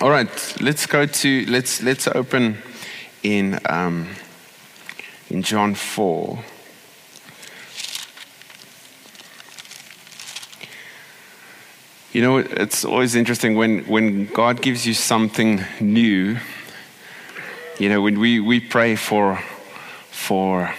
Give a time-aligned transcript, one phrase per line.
[0.00, 2.58] All right, let's go to let's let's open
[3.22, 4.08] in um,
[5.28, 6.38] in John four.
[12.12, 16.38] You know, it's always interesting when, when God gives you something new.
[17.78, 19.38] You know, when we, we pray for,
[20.10, 20.74] for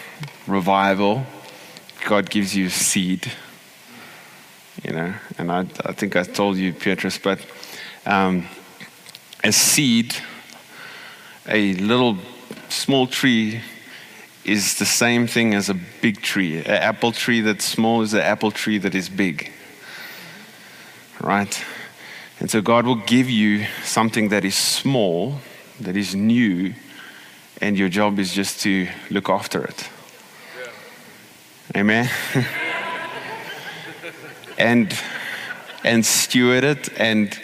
[0.47, 1.25] revival,
[2.05, 3.31] God gives you seed.
[4.83, 7.39] You know, and I, I think I told you, Petrus, but
[8.05, 8.47] um,
[9.43, 10.15] a seed,
[11.47, 12.17] a little
[12.69, 13.61] small tree,
[14.45, 16.57] is the same thing as a big tree.
[16.57, 19.51] An apple tree that's small is an apple tree that is big.
[21.21, 21.63] Right?
[22.39, 25.39] And so God will give you something that is small,
[25.79, 26.73] that is new,
[27.61, 29.89] and your job is just to look after it.
[31.75, 32.09] Amen.
[34.57, 34.97] and
[35.83, 37.39] and steward it and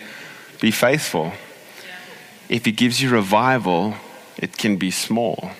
[0.60, 1.32] be faithful.
[2.50, 3.96] If he gives you revival,
[4.38, 5.52] it can be small.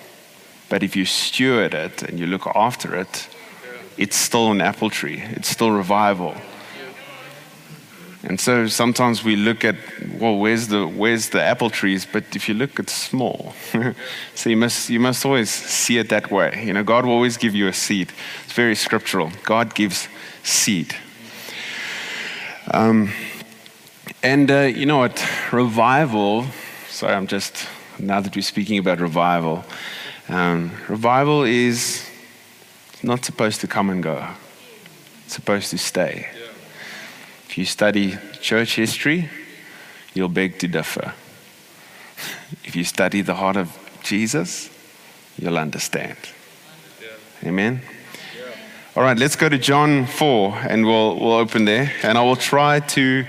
[0.68, 3.28] But if you steward it and you look after it,
[3.96, 5.22] it's still an apple tree.
[5.22, 6.34] It's still revival.
[8.22, 9.76] And so sometimes we look at,
[10.18, 12.04] well, where's the, where's the apple trees?
[12.04, 13.54] But if you look, it's small.
[14.34, 16.64] so you must, you must always see it that way.
[16.66, 18.12] You know, God will always give you a seed.
[18.44, 19.30] It's very scriptural.
[19.44, 20.08] God gives
[20.42, 20.96] seed.
[22.72, 23.12] Um,
[24.24, 25.24] and uh, you know what?
[25.52, 26.46] Revival,
[26.96, 29.64] sorry, I'm just, now that we're speaking about revival,
[30.30, 32.08] um, revival is
[33.02, 34.26] not supposed to come and go,
[35.26, 36.26] it's supposed to stay.
[37.48, 39.28] If you study church history,
[40.14, 41.12] you'll beg to differ.
[42.64, 44.70] If you study the heart of Jesus,
[45.36, 46.16] you'll understand.
[47.44, 47.82] Amen?
[48.96, 51.92] All right, let's go to John 4 and we'll, we'll open there.
[52.02, 53.26] And I will try to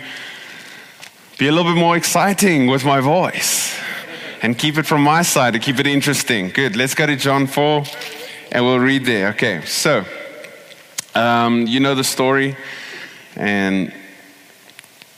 [1.38, 3.78] be a little bit more exciting with my voice
[4.42, 6.50] and keep it from my side to keep it interesting.
[6.50, 7.84] Good, let's go to John 4
[8.52, 9.30] and we'll read there.
[9.30, 10.04] Okay, so
[11.14, 12.58] um, you know the story.
[13.36, 13.94] And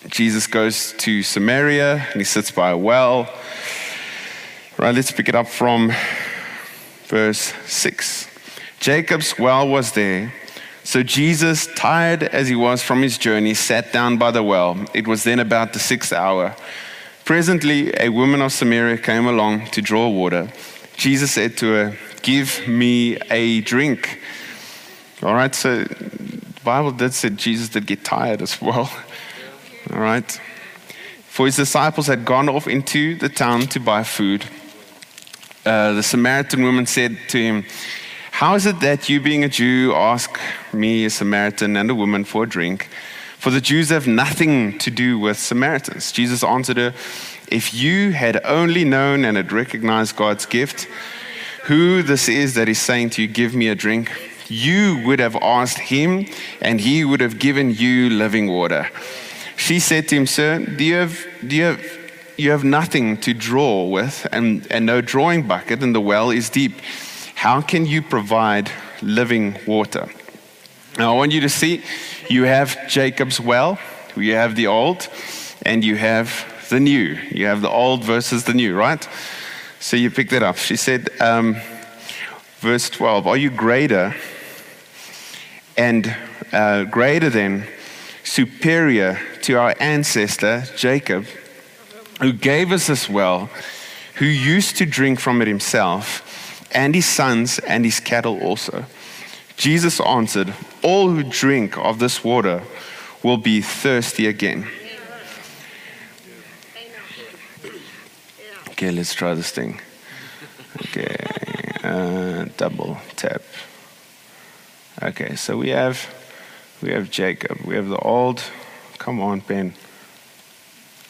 [0.09, 3.33] Jesus goes to Samaria and he sits by a well.
[4.77, 5.93] Right, let's pick it up from
[7.05, 8.27] verse 6.
[8.81, 10.33] Jacob's well was there.
[10.89, 14.75] So Jesus, tired as he was from his journey, sat down by the well.
[14.91, 16.55] It was then about the sixth hour.
[17.25, 20.51] Presently, a woman of Samaria came along to draw water.
[20.97, 24.19] Jesus said to her, Give me a drink.
[25.21, 28.91] All right, so the Bible did say Jesus did get tired as well.
[29.93, 30.41] All right.
[31.27, 34.43] For his disciples had gone off into the town to buy food.
[35.63, 37.65] Uh, the Samaritan woman said to him,
[38.39, 40.39] How is it that you, being a Jew, ask
[40.71, 42.87] me, a Samaritan, and a woman for a drink?
[43.37, 46.13] For the Jews have nothing to do with Samaritans.
[46.13, 46.93] Jesus answered her,
[47.51, 50.87] If you had only known and had recognized God's gift,
[51.65, 54.09] who this is that is saying to you, Give me a drink,
[54.47, 56.25] you would have asked him,
[56.61, 58.89] and he would have given you living water.
[59.57, 61.81] She said to him, Sir, do you have, do you have,
[62.37, 66.49] you have nothing to draw with and, and no drawing bucket, and the well is
[66.49, 66.79] deep.
[67.39, 68.69] How can you provide
[69.01, 70.09] living water?
[70.97, 71.81] Now, I want you to see
[72.29, 73.79] you have Jacob's well,
[74.17, 75.07] you have the old,
[75.61, 76.29] and you have
[76.69, 77.17] the new.
[77.31, 79.07] You have the old versus the new, right?
[79.79, 80.57] So you pick that up.
[80.57, 81.55] She said, um,
[82.59, 84.13] verse 12, Are you greater
[85.77, 86.13] and
[86.51, 87.63] uh, greater than
[88.25, 91.25] superior to our ancestor Jacob,
[92.19, 93.49] who gave us this well,
[94.15, 96.25] who used to drink from it himself,
[96.71, 98.85] and his sons and his cattle also.
[99.57, 100.53] Jesus answered,
[100.83, 102.63] All who drink of this water
[103.23, 104.67] will be thirsty again.
[108.69, 109.81] Okay, let's try this thing.
[110.83, 111.15] Okay,
[111.83, 113.41] uh, double tap.
[115.03, 116.07] Okay, so we have
[116.81, 117.59] we have Jacob.
[117.65, 118.41] We have the old.
[118.97, 119.73] Come on, Ben.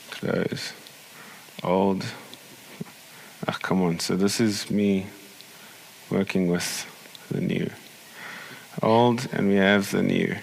[0.10, 0.74] Close.
[1.64, 2.04] Old.
[3.48, 4.00] Ah, come on.
[4.00, 5.06] So this is me
[6.12, 6.86] working with
[7.32, 7.70] the new.
[8.82, 10.36] Old, and we have the new.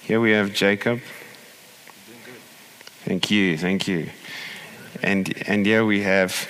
[0.00, 1.00] Here we have Jacob.
[3.04, 4.10] Thank you, thank you.
[5.02, 6.48] And and here we have.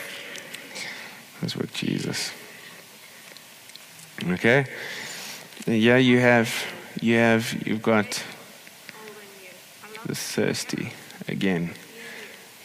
[1.42, 2.32] Let's work Jesus.
[4.28, 4.66] Okay.
[5.66, 6.50] And yeah, you have
[7.00, 8.22] you have you've got
[10.06, 10.92] the thirsty
[11.26, 11.74] again.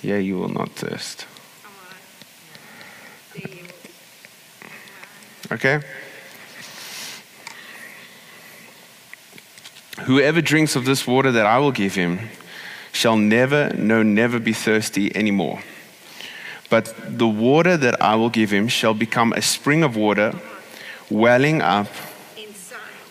[0.01, 1.25] Yeah, you will not thirst.
[5.51, 5.79] Okay?
[10.03, 12.29] Whoever drinks of this water that I will give him
[12.91, 15.61] shall never, no, never be thirsty anymore.
[16.69, 20.33] But the water that I will give him shall become a spring of water
[21.09, 21.87] welling up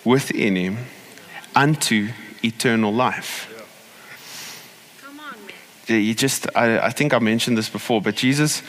[0.05, 0.79] within him
[1.55, 2.09] unto
[2.43, 3.47] eternal life.
[5.89, 8.63] You just, I, I think I mentioned this before, but Jesus,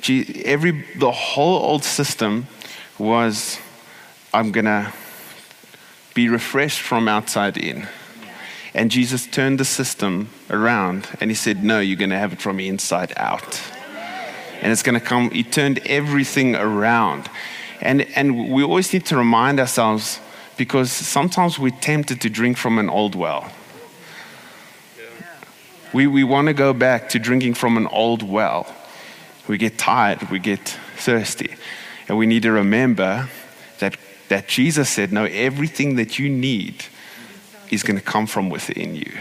[0.00, 2.46] Je- every, the whole old system
[2.98, 3.58] was,
[4.32, 4.92] I'm going to
[6.14, 7.86] be refreshed from outside in.
[8.74, 12.40] And Jesus turned the system around and he said, No, you're going to have it
[12.42, 13.60] from inside out.
[14.60, 17.28] And it's going to come, he turned everything around.
[17.80, 20.20] And, and we always need to remind ourselves
[20.56, 23.50] because sometimes we're tempted to drink from an old well.
[25.92, 28.66] We, we want to go back to drinking from an old well.
[29.48, 30.60] We get tired, we get
[30.96, 31.54] thirsty.
[32.08, 33.28] And we need to remember
[33.78, 33.96] that,
[34.28, 36.84] that Jesus said, No, everything that you need
[37.70, 39.12] is going to come from within you.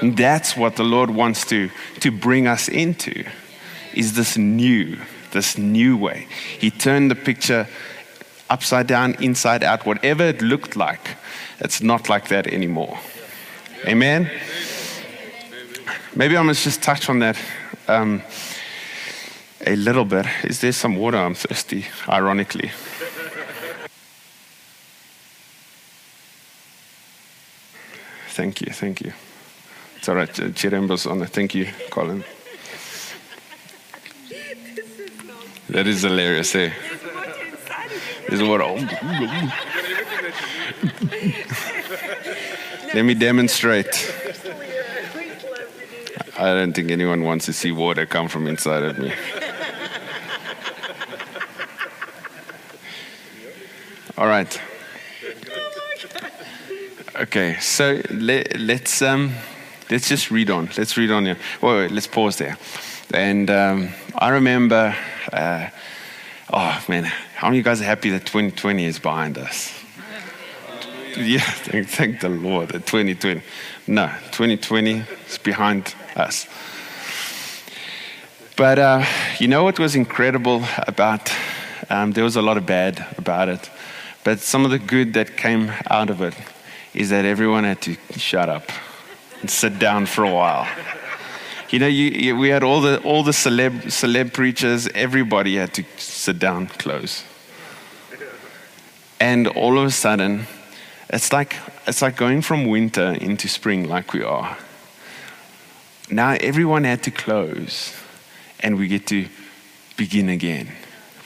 [0.00, 1.70] And that's what the Lord wants to,
[2.00, 3.24] to bring us into,
[3.94, 4.98] is this new,
[5.30, 6.26] this new way.
[6.58, 7.68] He turned the picture
[8.50, 11.16] upside down, inside out, whatever it looked like.
[11.60, 12.98] It's not like that anymore.
[13.86, 14.30] Amen?
[16.14, 17.38] Maybe I must just touch on that
[17.86, 18.22] um,
[19.66, 20.26] a little bit.
[20.44, 21.18] Is there some water?
[21.18, 22.70] I'm thirsty, ironically.
[28.28, 29.12] Thank you, thank you.
[29.96, 31.28] It's all right, Ch- Chirembo's on it.
[31.28, 32.24] Thank you, Colin.
[35.68, 36.72] That is hilarious, eh?
[38.28, 38.64] There's water.
[42.94, 44.12] Let me demonstrate.
[46.38, 49.12] I don't think anyone wants to see water come from inside of me.
[54.22, 54.60] All right.
[57.16, 59.32] Okay, so let, let's um,
[59.90, 60.70] let's just read on.
[60.76, 61.36] Let's read on here.
[61.60, 62.56] Wait, wait, let's pause there.
[63.12, 64.94] And um, I remember,
[65.32, 65.70] uh,
[66.52, 67.02] oh man,
[67.34, 69.76] how many of you guys are happy that 2020 is behind us?
[71.16, 73.42] Yeah, thank, thank the Lord that 2020.
[73.88, 76.46] No, 2020 is behind us.
[78.54, 79.04] But uh,
[79.40, 81.28] you know what was incredible about?
[81.90, 83.68] Um, there was a lot of bad about it,
[84.24, 86.34] but some of the good that came out of it
[86.94, 88.70] is that everyone had to shut up
[89.40, 90.68] and sit down for a while.
[91.70, 94.88] You know, you, you, we had all the all the celeb celeb preachers.
[94.94, 97.24] Everybody had to sit down, close,
[99.18, 100.46] and all of a sudden,
[101.08, 104.58] it's like it's like going from winter into spring, like we are.
[106.10, 107.94] Now everyone had to close,
[108.60, 109.26] and we get to
[109.96, 110.68] begin again.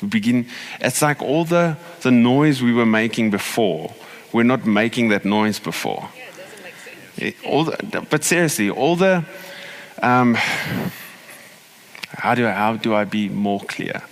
[0.02, 0.46] We begin.
[0.80, 3.94] It's like all the the noise we were making before.
[4.32, 6.08] We're not making that noise before.
[6.14, 7.18] Yeah, it doesn't make sense.
[7.18, 9.24] It- all the, but seriously, all the
[10.02, 10.34] um,
[12.18, 14.02] how do I, how do I be more clear?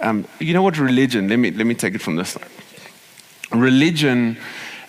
[0.00, 1.28] Um, you know what religion?
[1.28, 2.48] Let me let me take it from this side.
[3.52, 4.36] Religion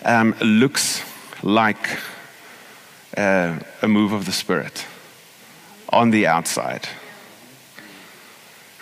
[0.04, 1.02] um, looks
[1.42, 1.98] like
[3.16, 4.86] uh, a move of the spirit
[5.88, 6.88] on the outside.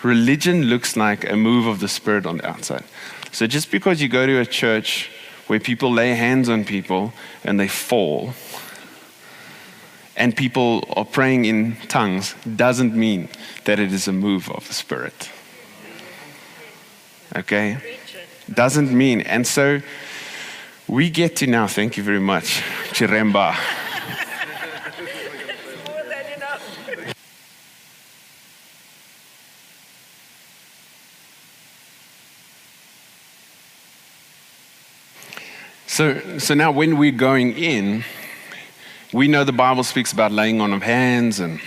[0.03, 2.83] Religion looks like a move of the spirit on the outside.
[3.31, 5.09] So just because you go to a church
[5.47, 7.13] where people lay hands on people
[7.43, 8.33] and they fall,
[10.15, 13.29] and people are praying in tongues, doesn't mean
[13.63, 15.29] that it is a move of the spirit.
[17.35, 17.77] Okay?
[18.53, 19.21] Doesn't mean.
[19.21, 19.81] And so
[20.87, 23.55] we get to now, thank you very much, Chiremba.
[35.99, 38.05] So, so now when we're going in,
[39.11, 41.59] we know the Bible speaks about laying on of hands and,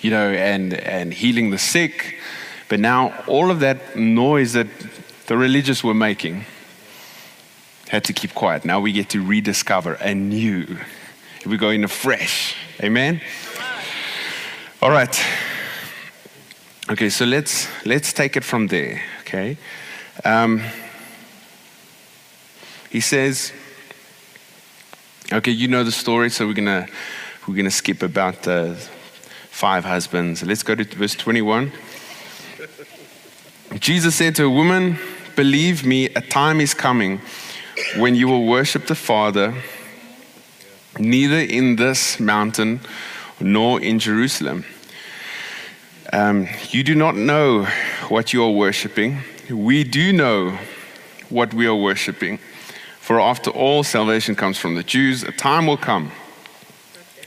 [0.00, 2.16] you know, and, and healing the sick.
[2.68, 4.66] But now all of that noise that
[5.28, 6.44] the religious were making
[7.88, 8.64] had to keep quiet.
[8.64, 10.78] Now we get to rediscover anew.
[11.46, 12.56] We go in afresh.
[12.82, 13.20] Amen?
[14.82, 15.24] All right.
[16.90, 19.56] Okay, so let's, let's take it from there, okay?
[20.24, 20.64] Um,
[22.90, 23.52] he says,
[25.32, 26.86] okay, you know the story, so we're gonna
[27.46, 28.76] we're gonna skip about the
[29.50, 30.42] five husbands.
[30.42, 31.72] Let's go to verse 21.
[33.78, 34.98] Jesus said to a woman,
[35.36, 37.20] Believe me, a time is coming
[37.96, 39.54] when you will worship the Father
[40.98, 42.80] neither in this mountain
[43.38, 44.64] nor in Jerusalem.
[46.12, 47.66] Um, you do not know
[48.08, 49.18] what you are worshiping.
[49.48, 50.58] We do know
[51.28, 52.40] what we are worshiping.
[53.00, 55.22] For after all, salvation comes from the Jews.
[55.22, 56.12] A time will come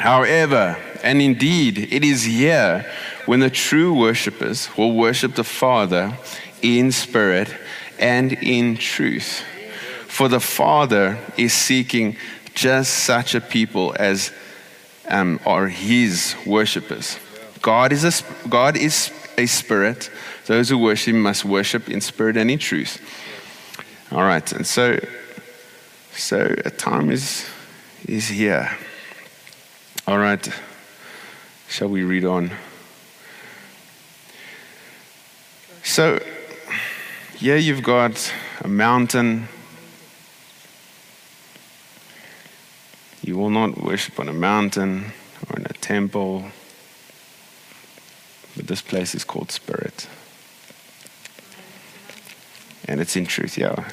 [0.04, 2.86] However, and indeed, it is here
[3.26, 6.18] when the true worshippers will worship the Father
[6.62, 7.54] in spirit
[8.00, 9.44] and in truth.
[10.08, 12.18] For the Father is seeking
[12.54, 14.34] just such a people as
[15.08, 17.18] um, are His worshippers.
[17.62, 20.10] God is, a, God is a spirit.
[20.48, 23.00] Those who worship must worship in spirit and in truth.
[24.12, 25.00] All right, and so,
[26.16, 27.46] so a time is,
[28.08, 28.70] is here.
[30.08, 30.48] All right,
[31.68, 32.52] shall we read on?
[35.84, 36.20] So,
[37.36, 39.48] here you've got a mountain.
[43.22, 45.14] You will not worship on a mountain
[45.50, 46.46] or in a temple,
[48.56, 50.08] but this place is called Spirit.
[52.88, 53.90] And it's in truth, yeah.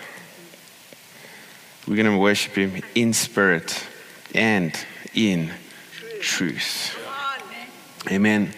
[1.86, 3.84] We're going to worship Him in spirit
[4.34, 4.72] and
[5.14, 5.50] in
[6.20, 6.96] truth.
[8.10, 8.52] Amen.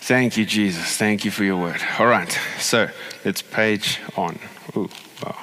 [0.00, 0.96] Thank you, Jesus.
[0.96, 1.80] Thank you for your word.
[1.98, 2.88] All right, so
[3.24, 4.38] let's page on.
[4.76, 4.88] Ooh,
[5.22, 5.38] wow.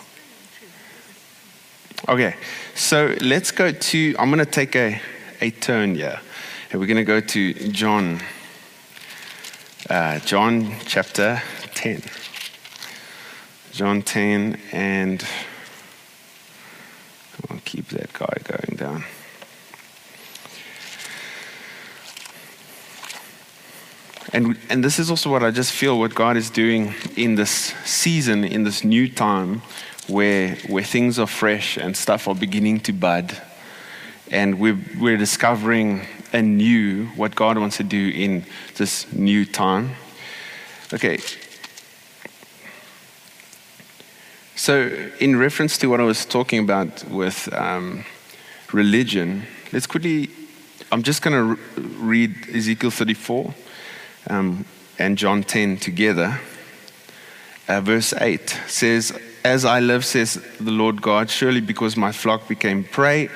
[2.10, 2.36] Okay,
[2.76, 5.02] so let's go to, I'm going to take a,
[5.42, 6.20] a turn here.
[6.72, 8.20] And we're going to go to John,
[9.90, 11.42] uh, John chapter
[11.74, 12.04] 10.
[13.72, 15.26] John 10, and
[17.70, 19.04] keep that guy going down.
[24.34, 27.52] And, and this is also what I just feel what God is doing in this
[27.86, 29.62] season, in this new time
[30.08, 33.40] where, where things are fresh and stuff are beginning to bud.
[34.32, 38.46] And we're, we're discovering anew what God wants to do in
[38.76, 39.96] this new time.
[40.92, 41.20] Okay.
[44.60, 44.90] So,
[45.22, 48.04] in reference to what I was talking about with um,
[48.74, 50.32] religion, let's quickly,
[50.92, 51.44] I'm just going to
[51.78, 53.54] re- read Ezekiel 34
[54.30, 54.66] um,
[55.00, 56.42] and John 10 together.
[57.70, 62.46] Uh, verse 8 says, As I live, says the Lord God, surely because my flock
[62.50, 63.30] became prey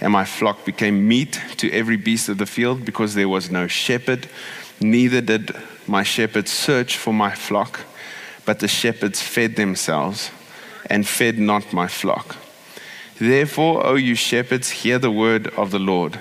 [0.00, 3.66] and my flock became meat to every beast of the field, because there was no
[3.66, 4.28] shepherd,
[4.80, 5.50] neither did
[5.88, 7.80] my shepherds search for my flock,
[8.46, 10.30] but the shepherds fed themselves
[10.90, 12.36] and fed not my flock.
[13.18, 16.20] Therefore, O you shepherds, hear the word of the Lord.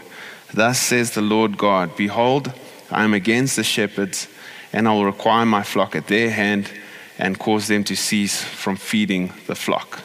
[0.53, 2.53] Thus says the Lord God Behold,
[2.91, 4.27] I am against the shepherds,
[4.71, 6.71] and I will require my flock at their hand
[7.17, 10.01] and cause them to cease from feeding the flock.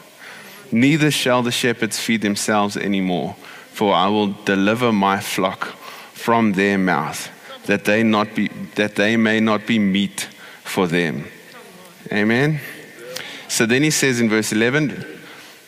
[0.71, 3.35] Neither shall the shepherds feed themselves anymore,
[3.71, 5.67] for I will deliver my flock
[6.13, 7.29] from their mouth,
[7.65, 10.27] that they, not be, that they may not be meat
[10.63, 11.25] for them.
[12.11, 12.59] Amen.
[13.55, 15.05] So then he says in verse 11,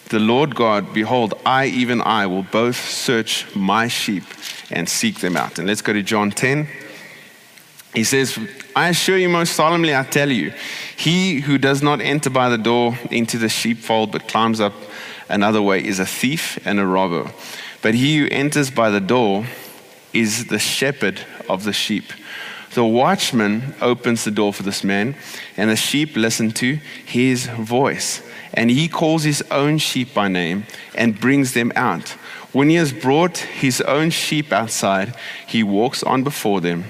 [0.10, 4.26] the Lord God, behold, I, even I, will both search my sheep
[4.70, 5.58] and seek them out.
[5.58, 6.68] And let's go to John 10.
[7.94, 8.38] He says,
[8.76, 10.52] I assure you most solemnly, I tell you,
[10.98, 14.74] he who does not enter by the door into the sheepfold but climbs up
[15.30, 17.32] another way is a thief and a robber.
[17.82, 19.46] But he who enters by the door
[20.12, 22.12] is the shepherd of the sheep.
[22.78, 25.16] The watchman opens the door for this man,
[25.58, 28.22] and the sheep listen to his voice.
[28.54, 32.10] And he calls his own sheep by name and brings them out.
[32.54, 35.16] When he has brought his own sheep outside,
[35.48, 36.84] he walks on before them,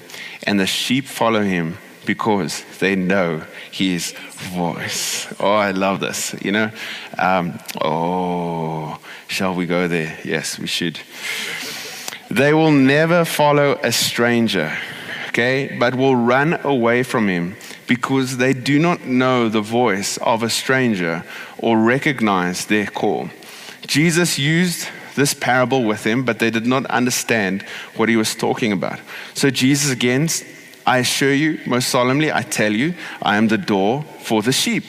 [0.43, 4.11] and the sheep follow him because they know his
[4.53, 5.33] voice.
[5.39, 6.35] Oh, I love this.
[6.41, 6.71] You know,
[7.17, 10.19] um, oh, shall we go there?
[10.25, 10.99] Yes, we should.
[12.29, 14.77] They will never follow a stranger,
[15.37, 20.41] okay, but will run away from him because they do not know the voice of
[20.41, 21.23] a stranger
[21.59, 23.29] or recognize their call.
[23.85, 27.61] Jesus used this parable with them, but they did not understand
[27.95, 28.99] what he was talking about.
[29.35, 30.27] So, Jesus again,
[30.87, 34.85] I assure you, most solemnly, I tell you, I am the door for the sheep.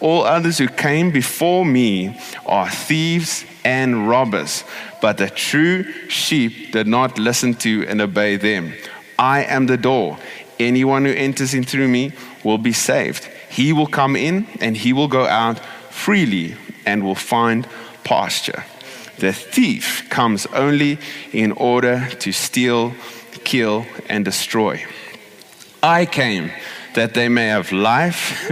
[0.00, 4.64] All others who came before me are thieves and robbers,
[5.00, 8.74] but the true sheep did not listen to and obey them.
[9.18, 10.18] I am the door.
[10.58, 13.24] Anyone who enters in through me will be saved.
[13.48, 15.58] He will come in and he will go out
[15.90, 16.56] freely
[16.86, 17.66] and will find
[18.02, 18.64] pasture.
[19.18, 20.98] The thief comes only
[21.32, 22.94] in order to steal,
[23.44, 24.84] kill, and destroy.
[25.82, 26.50] I came
[26.94, 28.50] that they may have life,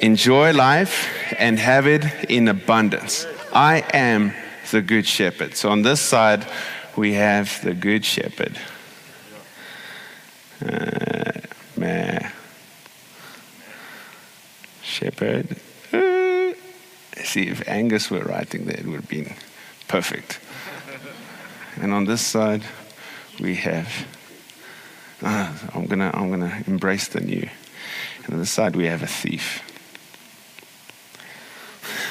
[0.00, 1.08] enjoy life,
[1.38, 3.26] and have it in abundance.
[3.52, 4.32] I am
[4.70, 5.56] the good shepherd.
[5.56, 6.46] So on this side,
[6.96, 8.58] we have the good shepherd.
[10.64, 10.98] Uh,
[14.98, 15.56] shepherd.
[15.92, 16.52] Uh,
[17.22, 19.34] see, if Angus were writing there, it would have been
[19.86, 20.40] perfect.
[21.80, 22.62] And on this side,
[23.38, 24.06] we have,
[25.22, 27.48] ah, I'm to I'm gonna embrace the new.
[28.24, 29.62] And on the side, we have a thief.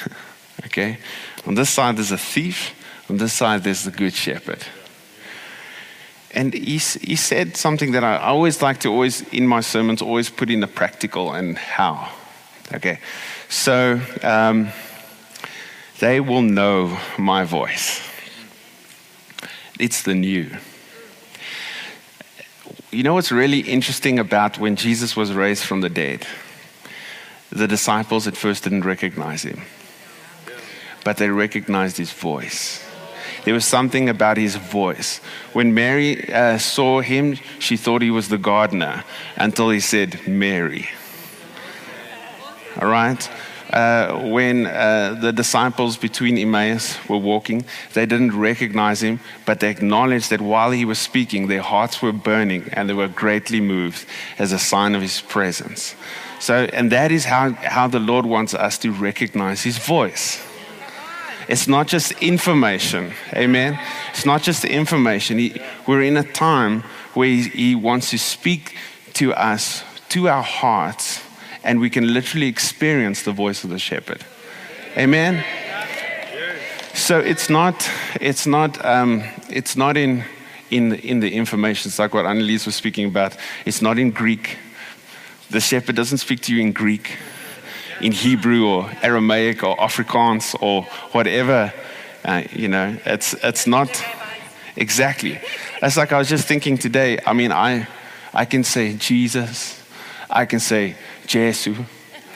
[0.66, 0.98] okay?
[1.46, 2.74] On this side, there's a thief.
[3.10, 4.64] On this side, there's the good shepherd.
[6.38, 10.30] And he, he said something that I always like to always, in my sermons, always
[10.30, 12.12] put in the practical and how.
[12.72, 13.00] Okay?
[13.50, 14.70] So, um,
[15.98, 18.08] they will know my voice.
[19.80, 20.56] It's the new.
[22.92, 26.28] You know what's really interesting about when Jesus was raised from the dead?
[27.50, 29.64] The disciples at first didn't recognize him,
[31.04, 32.87] but they recognized his voice.
[33.48, 35.22] There was something about his voice.
[35.54, 39.06] When Mary uh, saw him, she thought he was the gardener
[39.38, 40.90] until he said, Mary.
[42.82, 43.30] All right?
[43.72, 47.64] Uh, when uh, the disciples between Emmaus were walking,
[47.94, 52.12] they didn't recognize him, but they acknowledged that while he was speaking, their hearts were
[52.12, 54.06] burning and they were greatly moved
[54.38, 55.96] as a sign of his presence.
[56.42, 60.47] So, and that is how, how the Lord wants us to recognize his voice.
[61.48, 63.80] It's not just information, amen?
[64.12, 65.38] It's not just the information.
[65.38, 66.82] He, we're in a time
[67.14, 68.76] where he, he wants to speak
[69.14, 71.22] to us, to our hearts,
[71.64, 74.26] and we can literally experience the voice of the shepherd.
[74.98, 75.44] Amen?
[76.94, 77.90] So it's not,
[78.20, 80.24] it's not, um, it's not in,
[80.70, 81.90] in, in the information.
[81.90, 83.38] It's like what Annelies was speaking about.
[83.66, 84.58] It's not in Greek.
[85.50, 87.18] The shepherd doesn't speak to you in Greek,
[88.02, 91.74] in Hebrew or Aramaic or Afrikaans or whatever.
[92.24, 94.04] Uh, you know, it's, it's not
[94.76, 95.40] exactly.
[95.82, 97.20] It's like I was just thinking today.
[97.26, 97.88] I mean, I,
[98.34, 99.82] I can say Jesus.
[100.30, 101.76] I can say Jesu.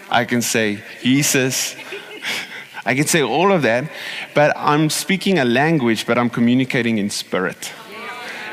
[0.10, 1.76] I can say Jesus.
[2.86, 3.92] I can say all of that,
[4.34, 7.72] but I'm speaking a language, but I'm communicating in spirit.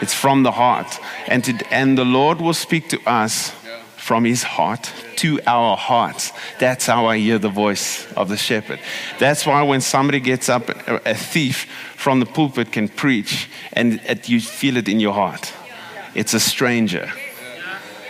[0.00, 0.98] It's from the heart.
[1.26, 3.52] And, to, and the Lord will speak to us
[4.08, 6.32] from his heart to our hearts.
[6.58, 8.80] That's how I hear the voice of the shepherd.
[9.18, 10.70] That's why when somebody gets up,
[11.04, 15.52] a thief from the pulpit can preach, and you feel it in your heart.
[16.14, 17.12] It's a stranger.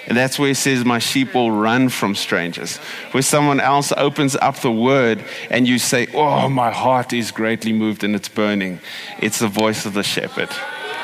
[0.06, 2.76] And that's where it says, My sheep will run from strangers.
[3.10, 7.72] Where someone else opens up the word and you say, Oh, my heart is greatly
[7.72, 8.78] moved and it's burning.
[9.20, 10.50] It's the voice of the shepherd.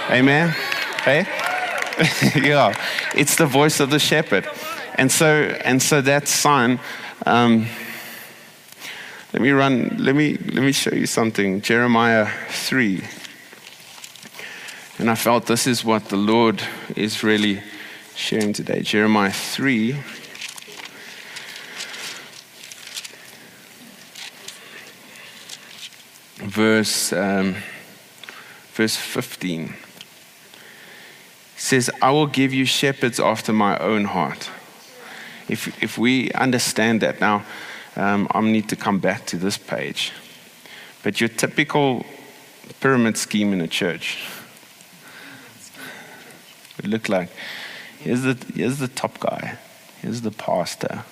[0.08, 0.50] Amen?
[1.02, 1.26] Hey?
[2.36, 2.74] yeah,
[3.14, 4.46] it's the voice of the shepherd.
[4.96, 6.78] And so, and so that sign,
[7.26, 7.66] um,
[9.32, 11.60] let me run, let me, let me show you something.
[11.60, 13.02] Jeremiah 3.
[14.98, 16.62] And I felt this is what the Lord
[16.94, 17.60] is really
[18.14, 18.82] sharing today.
[18.82, 19.96] Jeremiah 3.
[26.36, 27.56] Verse, um,
[28.74, 29.74] verse 15
[31.56, 34.50] says, I will give you shepherds after my own heart.
[35.48, 37.44] If, if we understand that, now
[37.96, 40.12] um, I need to come back to this page.
[41.02, 42.06] But your typical
[42.80, 44.26] pyramid scheme in a church
[46.76, 47.30] would look like
[47.98, 49.58] here's the, here's the top guy,
[50.00, 51.04] here's the pastor.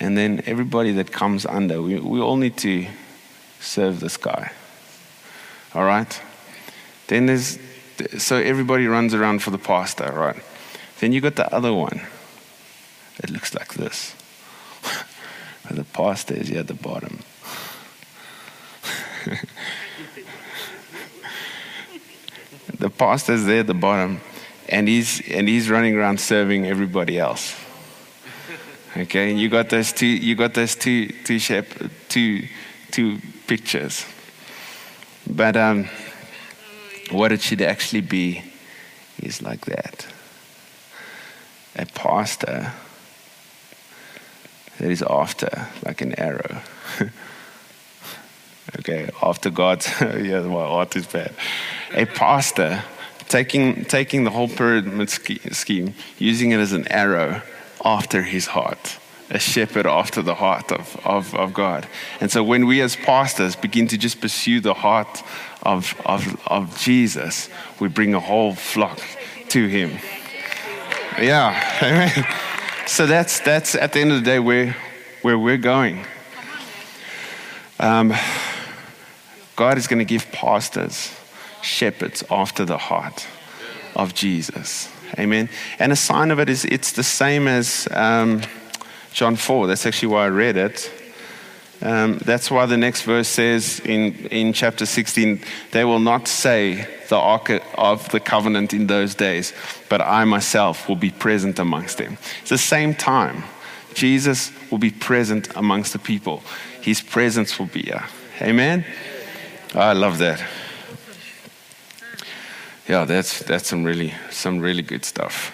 [0.00, 2.86] And then everybody that comes under, we, we all need to
[3.60, 4.52] serve this guy.
[5.74, 6.20] All right?
[7.06, 7.58] Then there's,
[8.18, 10.42] so everybody runs around for the pastor, right?
[11.04, 12.00] Then you got the other one.
[13.22, 14.14] It looks like this.
[15.70, 17.18] The pastor is here at the bottom.
[22.78, 24.22] the pastor is there at the bottom,
[24.70, 27.54] and he's and he's running around serving everybody else.
[28.96, 30.06] Okay, you got those two.
[30.06, 31.66] You got those two two shep,
[32.08, 32.48] two
[32.90, 34.06] two pictures.
[35.26, 35.88] But um,
[37.10, 38.42] what it should actually be
[39.18, 40.13] is like that
[41.76, 42.72] a pastor
[44.78, 46.62] that is after like an arrow.
[48.78, 51.34] okay, after God's, yeah, my heart is bad.
[51.92, 52.82] A pastor
[53.28, 57.42] taking, taking the whole pyramid scheme, using it as an arrow
[57.84, 58.98] after his heart.
[59.30, 61.88] A shepherd after the heart of, of, of God.
[62.20, 65.22] And so when we as pastors begin to just pursue the heart
[65.62, 67.48] of, of, of Jesus,
[67.80, 69.00] we bring a whole flock
[69.48, 69.98] to him.
[71.18, 72.26] Yeah, amen.
[72.86, 74.76] So that's, that's at the end of the day where,
[75.22, 76.04] where we're going.
[77.78, 78.12] Um,
[79.54, 81.14] God is going to give pastors,
[81.62, 83.26] shepherds after the heart
[83.94, 84.90] of Jesus.
[85.18, 85.48] Amen.
[85.78, 88.42] And a sign of it is it's the same as um,
[89.12, 89.68] John 4.
[89.68, 90.90] That's actually why I read it.
[91.84, 95.42] Um, that's why the next verse says in, in chapter 16,
[95.72, 99.52] they will not say the ark of the covenant in those days,
[99.90, 102.16] but I myself will be present amongst them.
[102.40, 103.44] It's the same time.
[103.92, 106.42] Jesus will be present amongst the people.
[106.80, 108.04] His presence will be here.
[108.40, 108.86] Amen?
[109.74, 110.42] I love that.
[112.88, 115.52] Yeah, that's, that's some, really, some really good stuff.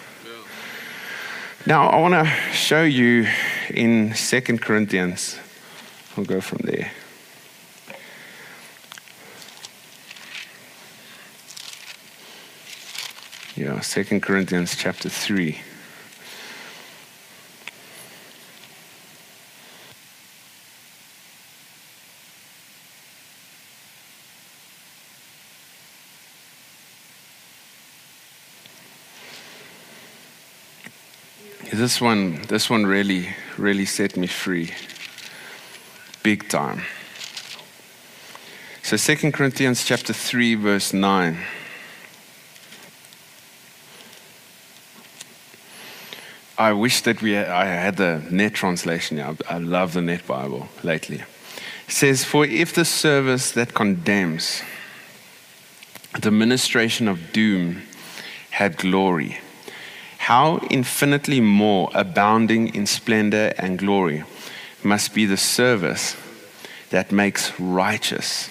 [1.67, 3.27] Now, I want to show you
[3.69, 5.37] in Second Corinthians.
[6.17, 6.91] We'll go from there.
[13.57, 15.61] Yeah, Second Corinthians chapter 3.
[31.73, 34.71] This one, this one really, really set me free.
[36.23, 36.83] Big time.
[38.83, 41.39] So 2 Corinthians chapter 3, verse 9.
[46.59, 49.19] I wish that we I had the net translation.
[49.19, 51.23] I, I love the net Bible lately.
[51.89, 54.63] It says, For if the service that condemns,
[56.21, 57.83] the ministration of doom,
[58.51, 59.39] had glory,
[60.19, 64.25] how infinitely more abounding in splendor and glory
[64.85, 66.17] must be the service
[66.91, 68.49] that makes righteous.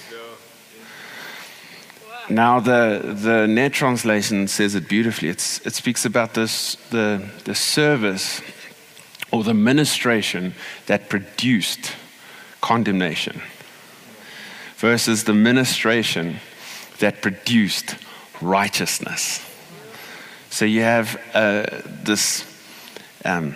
[2.30, 5.30] Now, the, the net translation says it beautifully.
[5.30, 8.42] It's, it speaks about this, the, the service
[9.32, 10.54] or the ministration
[10.86, 11.94] that produced
[12.62, 13.42] condemnation
[14.78, 16.38] versus the ministration
[17.00, 17.96] that produced
[18.42, 19.46] righteousness.
[20.52, 22.46] So you have uh, this,
[23.26, 23.56] um,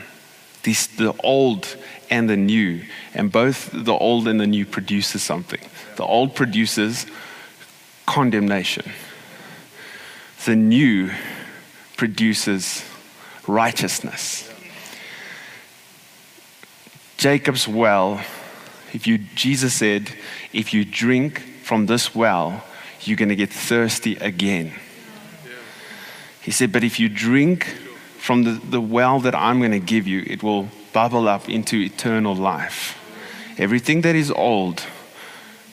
[0.64, 1.78] this, the old
[2.10, 5.62] and the new, and both the old and the new produces something.
[5.96, 7.06] The old produces
[8.06, 8.92] condemnation.
[10.46, 11.12] The new
[11.98, 12.84] produces
[13.48, 14.50] righteousness.
[17.18, 18.22] Jacob's well,
[18.94, 20.12] if you Jesus said,
[20.52, 22.64] if you drink from this well,
[23.02, 24.74] you're going to get thirsty again.
[26.42, 27.66] He said, but if you drink
[28.18, 31.78] from the, the well that I'm going to give you, it will bubble up into
[31.78, 32.98] eternal life.
[33.58, 34.84] Everything that is old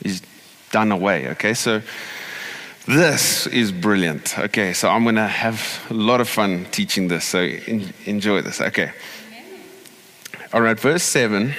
[0.05, 0.23] is
[0.71, 1.29] done away.
[1.29, 1.83] Okay, so
[2.87, 4.39] this is brilliant.
[4.39, 7.25] Okay, so I'm going to have a lot of fun teaching this.
[7.25, 7.41] So
[8.05, 8.61] enjoy this.
[8.61, 8.93] Okay.
[10.53, 11.55] All right, verse 7,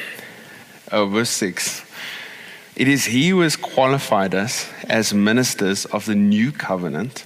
[0.91, 1.85] oh, verse 6.
[2.75, 7.23] It is He who has qualified us as ministers of the new covenant,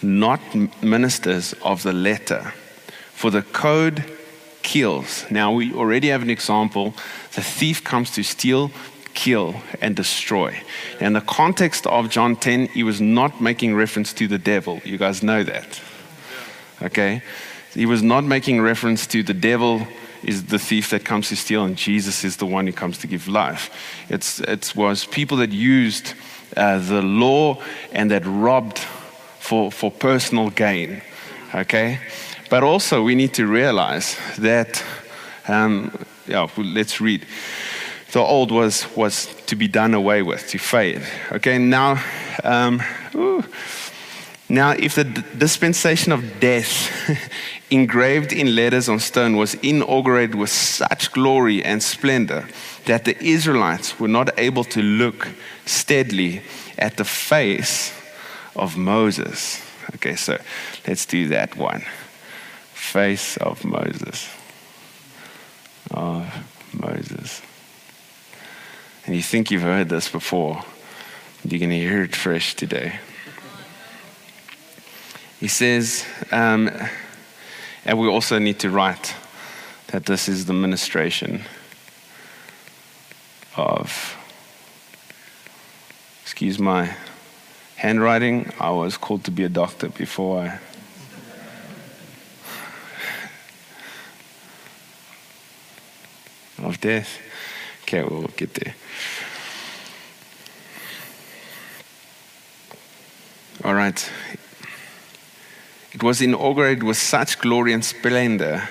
[0.00, 0.40] not
[0.80, 2.52] ministers of the letter.
[3.14, 4.04] For the code
[4.62, 5.24] kills.
[5.30, 6.94] Now, we already have an example.
[7.34, 8.70] The thief comes to steal,
[9.14, 10.62] kill, and destroy.
[11.00, 14.80] In the context of John 10, he was not making reference to the devil.
[14.84, 15.80] You guys know that.
[16.82, 17.22] Okay?
[17.74, 19.86] He was not making reference to the devil
[20.22, 23.06] is the thief that comes to steal, and Jesus is the one who comes to
[23.06, 23.70] give life.
[24.08, 26.14] It's, it was people that used
[26.56, 27.60] uh, the law
[27.92, 28.78] and that robbed
[29.40, 31.02] for, for personal gain.
[31.54, 31.98] Okay?
[32.52, 34.84] But also, we need to realize that,
[35.48, 35.90] um,
[36.26, 37.24] yeah, let's read.
[38.12, 41.00] The old was, was to be done away with, to fade.
[41.32, 42.04] Okay, now,
[42.44, 42.82] um,
[44.50, 45.04] now if the
[45.38, 46.90] dispensation of death
[47.70, 52.46] engraved in letters on stone was inaugurated with such glory and splendor
[52.84, 55.26] that the Israelites were not able to look
[55.64, 56.42] steadily
[56.76, 57.94] at the face
[58.54, 59.58] of Moses.
[59.94, 60.36] Okay, so
[60.86, 61.82] let's do that one.
[62.92, 64.28] Face of Moses.
[65.90, 66.28] Of
[66.74, 67.40] Moses.
[69.06, 70.62] And you think you've heard this before,
[71.42, 72.98] you're going to hear it fresh today.
[75.40, 76.70] He says, um,
[77.86, 79.14] and we also need to write
[79.86, 81.44] that this is the ministration
[83.56, 84.18] of,
[86.20, 86.94] excuse my
[87.76, 90.58] handwriting, I was called to be a doctor before I.
[96.62, 97.18] of death.
[97.82, 98.74] Okay, we'll get there.
[103.64, 104.10] All right.
[105.92, 108.68] It was inaugurated with such glory and splendor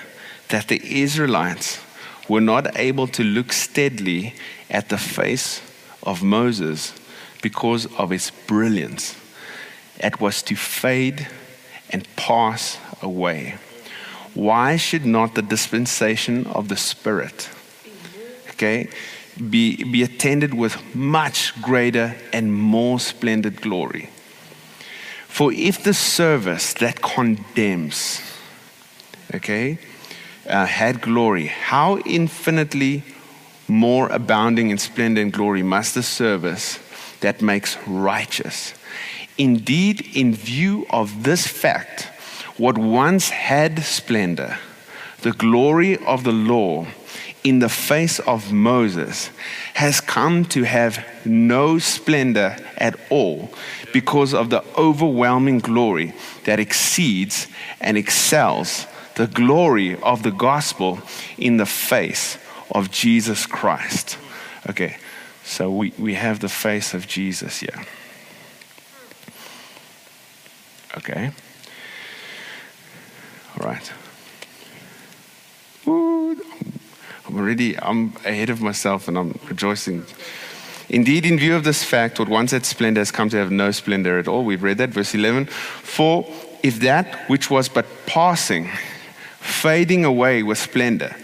[0.48, 1.80] that the Israelites
[2.28, 4.34] were not able to look steadily
[4.68, 5.62] at the face
[6.02, 6.92] of Moses
[7.40, 9.16] because of its brilliance.
[9.98, 11.28] It was to fade
[11.90, 13.56] and pass away.
[14.34, 17.48] Why should not the dispensation of the Spirit,
[18.62, 18.88] okay,
[19.50, 24.08] be, be attended with much greater and more splendid glory.
[25.26, 28.20] For if the service that condemns,
[29.34, 29.78] okay,
[30.48, 33.02] uh, had glory, how infinitely
[33.66, 36.78] more abounding in splendor and glory must the service
[37.20, 38.74] that makes righteous?
[39.38, 42.04] Indeed, in view of this fact,
[42.58, 44.58] what once had splendor,
[45.22, 46.86] the glory of the law
[47.44, 49.30] in the face of Moses,
[49.74, 53.50] has come to have no splendor at all
[53.92, 57.46] because of the overwhelming glory that exceeds
[57.80, 61.00] and excels the glory of the gospel
[61.36, 62.38] in the face
[62.70, 64.18] of Jesus Christ.
[64.70, 64.96] Okay,
[65.44, 67.84] so we, we have the face of Jesus here.
[70.96, 71.30] Okay.
[73.58, 73.92] All right.
[75.86, 76.40] Ooh,
[77.38, 80.04] already, I'm ahead of myself and I'm rejoicing.
[80.88, 83.70] Indeed, in view of this fact, what once had splendor has come to have no
[83.70, 84.44] splendor at all.
[84.44, 85.46] We've read that, verse 11.
[85.46, 86.26] For
[86.62, 88.68] if that which was but passing,
[89.40, 91.16] fading away with splendor,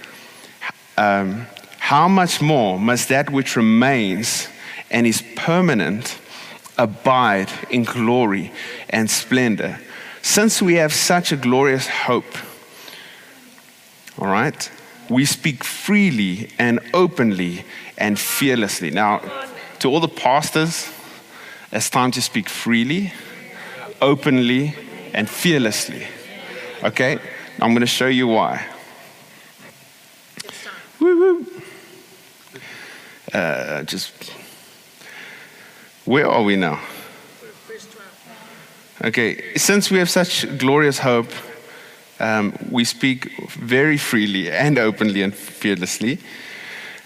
[0.96, 1.46] um,
[1.78, 4.48] how much more must that which remains
[4.90, 6.18] and is permanent
[6.76, 8.52] abide in glory
[8.90, 9.78] and splendor?
[10.22, 12.36] Since we have such a glorious hope,
[14.18, 14.70] all right,
[15.10, 17.64] we speak freely and openly
[17.96, 18.90] and fearlessly.
[18.90, 19.20] Now,
[19.80, 20.90] to all the pastors,
[21.72, 23.12] it's time to speak freely,
[24.00, 24.74] openly,
[25.14, 26.06] and fearlessly.
[26.82, 27.18] Okay?
[27.60, 28.66] I'm going to show you why.
[31.00, 31.46] Woo woo.
[33.32, 34.32] Uh, just,
[36.04, 36.80] where are we now?
[39.04, 41.30] Okay, since we have such glorious hope,
[42.20, 46.18] um, we speak very freely and openly and fearlessly.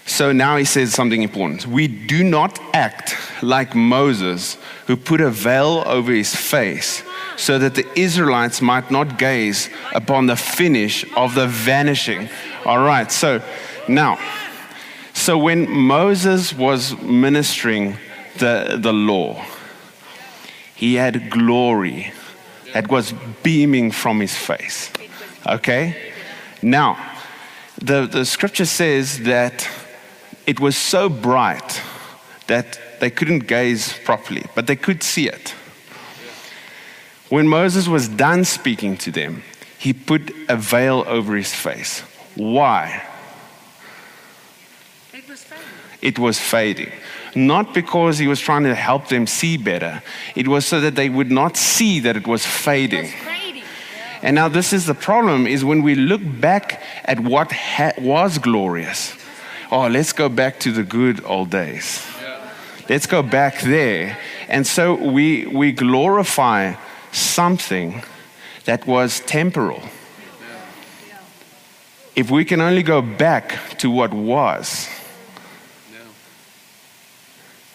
[0.07, 1.67] So now he says something important.
[1.67, 7.03] We do not act like Moses, who put a veil over his face
[7.37, 12.29] so that the Israelites might not gaze upon the finish of the vanishing.
[12.65, 13.41] All right, so
[13.89, 14.19] now,
[15.15, 17.97] so when Moses was ministering
[18.39, 19.45] the, the law,
[20.75, 22.13] he had glory
[22.75, 24.91] that was beaming from his face.
[25.47, 26.13] Okay?
[26.63, 26.97] Now,
[27.79, 29.69] the, the scripture says that
[30.47, 31.83] it was so bright
[32.47, 35.55] that they couldn't gaze properly, but they could see it.
[37.29, 39.43] When Moses was done speaking to them,
[39.79, 42.01] he put a veil over his face.
[42.37, 43.03] Why?
[45.13, 45.59] It was fun.
[46.01, 46.93] It was fading.
[47.35, 50.03] Not because he was trying to help them see better,
[50.37, 53.07] it was so that they would not see that it was fading.
[53.07, 53.42] Fading.
[54.23, 58.39] And now this is the problem is when we look back at what ha- was
[58.39, 59.17] glorious.
[59.71, 62.07] Oh, let's go back to the good old days.
[62.89, 64.19] Let's go back there.
[64.49, 66.75] And so we we glorify
[67.11, 68.03] something
[68.65, 69.83] that was temporal.
[72.15, 74.89] If we can only go back to what was,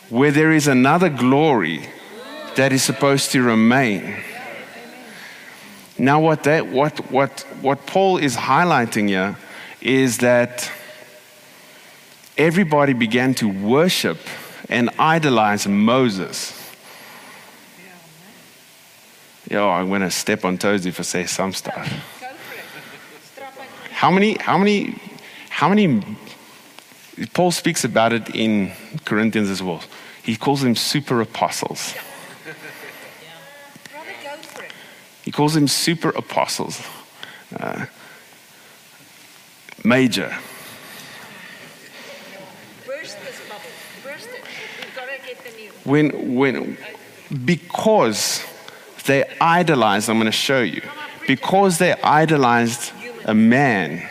[0.09, 1.89] where there is another glory
[2.55, 4.15] that is supposed to remain.
[5.99, 9.37] Now, what, that, what, what, what Paul is highlighting here
[9.81, 10.71] is that
[12.37, 14.17] everybody began to worship
[14.69, 16.53] and idolize Moses.
[19.49, 21.87] Yo, I'm going to step on toes if I say some stuff.
[23.91, 25.01] How many, how many,
[25.49, 26.03] how many,
[27.33, 28.71] Paul speaks about it in
[29.05, 29.81] Corinthians as well.
[30.21, 31.95] He calls them super apostles.
[33.95, 34.71] Robert, go for it.
[35.27, 36.81] He calls them super apostles.
[37.53, 37.87] Uh,
[39.83, 40.33] major.
[42.85, 43.61] Burst this bubble.
[44.05, 44.45] Burst it.
[44.79, 45.69] We've got to get the new.
[45.83, 46.77] When, when,
[47.43, 48.45] because
[49.05, 50.81] they idolized, I'm going to show you,
[51.27, 52.93] because they idolized
[53.25, 54.09] a man,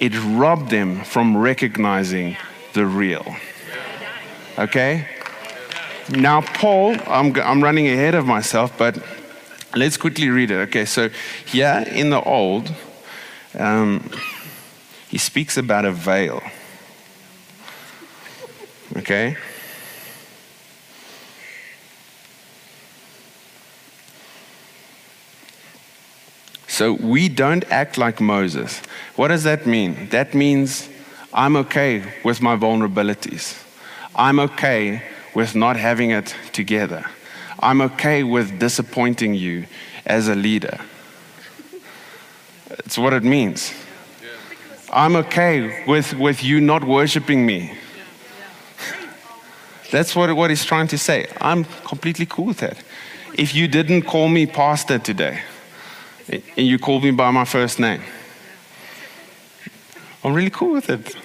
[0.00, 2.36] it robbed them from recognizing
[2.72, 3.36] the real.
[4.58, 5.06] Okay?
[6.10, 9.00] Now, Paul, I'm, I'm running ahead of myself, but
[9.74, 10.56] let's quickly read it.
[10.68, 11.10] Okay, so
[11.46, 12.72] here in the Old,
[13.58, 14.10] um,
[15.08, 16.42] he speaks about a veil.
[18.96, 19.36] Okay?
[26.66, 28.80] So we don't act like Moses.
[29.16, 30.08] What does that mean?
[30.10, 30.88] That means
[31.32, 33.60] I'm okay with my vulnerabilities.
[34.14, 35.02] I'm okay
[35.34, 37.04] with not having it together.
[37.60, 39.66] I'm okay with disappointing you
[40.06, 40.78] as a leader.
[42.70, 43.72] It's what it means.
[44.90, 47.76] I'm okay with, with you not worshiping me
[49.90, 51.26] That's what, what he's trying to say.
[51.40, 52.76] I'm completely cool with that.
[53.34, 55.40] If you didn't call me pastor today,
[56.30, 58.02] and you called me by my first name,
[60.22, 61.16] I'm really cool with it.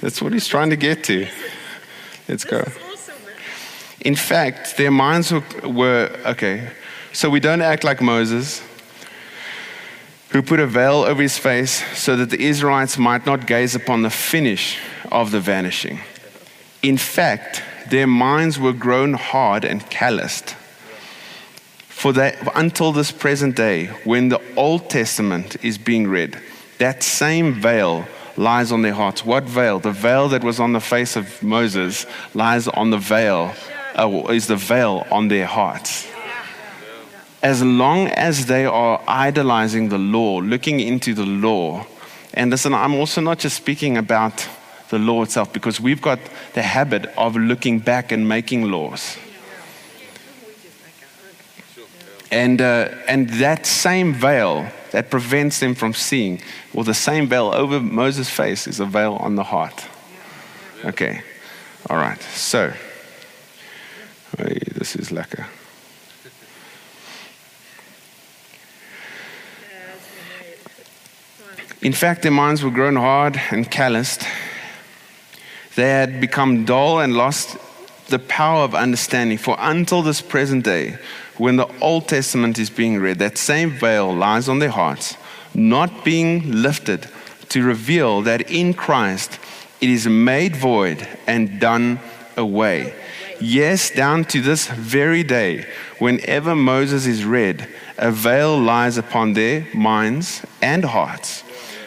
[0.00, 1.26] That's what he's trying to get to.
[2.28, 2.64] Let's go.
[4.04, 6.70] In fact, their minds were, were okay,
[7.12, 8.62] so we don't act like Moses,
[10.28, 14.02] who put a veil over his face so that the Israelites might not gaze upon
[14.02, 14.78] the finish
[15.10, 16.00] of the vanishing.
[16.82, 20.56] In fact, their minds were grown hard and calloused.
[21.88, 22.12] For
[22.54, 26.38] until this present day, when the Old Testament is being read,
[26.78, 29.24] that same veil lies on their hearts.
[29.24, 29.78] What veil?
[29.78, 33.54] The veil that was on the face of Moses lies on the veil,
[33.98, 36.06] uh, is the veil on their hearts.
[37.42, 41.86] As long as they are idolizing the law, looking into the law,
[42.32, 44.48] and listen, I'm also not just speaking about
[44.88, 46.18] the law itself because we've got
[46.54, 49.16] the habit of looking back and making laws.
[52.30, 56.40] And, uh, and that same veil that prevents them from seeing,
[56.72, 59.86] or the same veil over Moses' face, is a veil on the heart.
[60.84, 61.22] Okay,
[61.88, 62.20] all right.
[62.22, 62.72] So,
[64.38, 65.46] Oei, this is lekker.
[71.82, 74.22] In fact, their minds were grown hard and calloused.
[75.76, 77.58] They had become dull and lost
[78.08, 79.38] the power of understanding.
[79.38, 80.98] For until this present day,
[81.36, 85.16] when the Old Testament is being read, that same veil lies on their hearts,
[85.52, 87.08] not being lifted
[87.50, 89.38] to reveal that in Christ
[89.80, 92.00] it is made void and done
[92.36, 92.94] away.
[93.40, 95.66] Yes, down to this very day,
[95.98, 97.68] whenever Moses is read,
[97.98, 101.42] a veil lies upon their minds and hearts.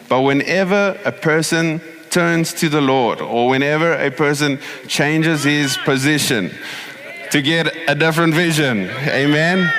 [0.10, 6.52] But whenever a person turns to the Lord, or whenever a person changes his position
[7.32, 9.72] to get a different vision, amen,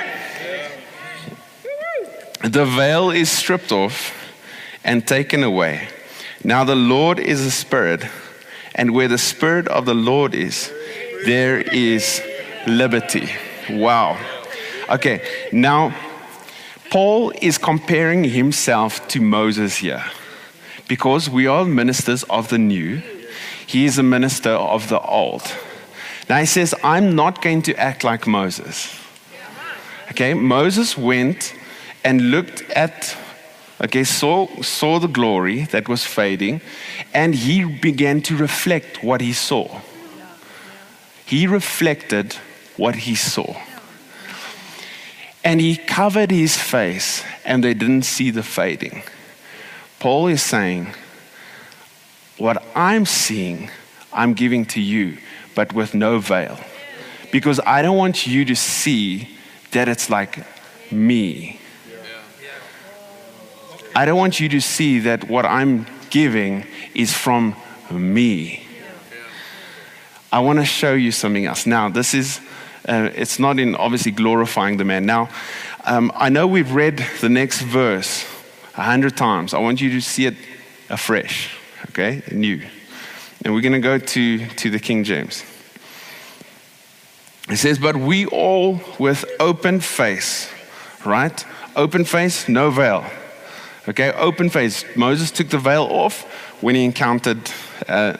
[2.43, 4.13] the veil is stripped off
[4.83, 5.87] and taken away.
[6.43, 8.05] Now the Lord is a spirit,
[8.75, 10.71] and where the spirit of the Lord is,
[11.25, 12.21] there is
[12.67, 13.29] liberty.
[13.69, 14.17] Wow.
[14.89, 15.93] Okay, now
[16.89, 20.03] Paul is comparing himself to Moses here
[20.87, 23.01] because we are ministers of the new.
[23.67, 25.43] He is a minister of the old.
[26.27, 28.95] Now he says, I'm not going to act like Moses.
[30.11, 31.53] Okay, Moses went
[32.03, 33.15] and looked at,
[33.79, 36.61] okay, saw, saw the glory that was fading,
[37.13, 39.81] and he began to reflect what he saw.
[41.29, 42.33] He reflected
[42.75, 43.55] what he saw.
[45.43, 49.03] And he covered his face, and they didn't see the fading.
[49.99, 50.87] Paul is saying,
[52.39, 53.69] What I'm seeing,
[54.11, 55.19] I'm giving to you,
[55.53, 56.57] but with no veil.
[57.31, 59.29] Because I don't want you to see
[59.69, 60.43] that it's like
[60.91, 61.59] me.
[63.95, 66.65] I don't want you to see that what I'm giving
[66.95, 67.55] is from
[67.91, 68.65] me.
[70.31, 71.65] I want to show you something else.
[71.65, 72.39] Now, this is,
[72.87, 75.05] uh, it's not in obviously glorifying the man.
[75.05, 75.29] Now,
[75.85, 78.25] um, I know we've read the next verse
[78.75, 79.55] a hundred times.
[79.55, 80.35] I want you to see it
[80.89, 81.55] afresh,
[81.89, 82.61] okay, new.
[83.43, 85.43] And we're going to go to, to the King James.
[87.49, 90.47] It says, But we all with open face,
[91.03, 91.43] right?
[91.75, 93.03] Open face, no veil.
[93.87, 94.85] Okay, open face.
[94.95, 96.21] Moses took the veil off
[96.61, 97.49] when he encountered
[97.87, 98.17] uh,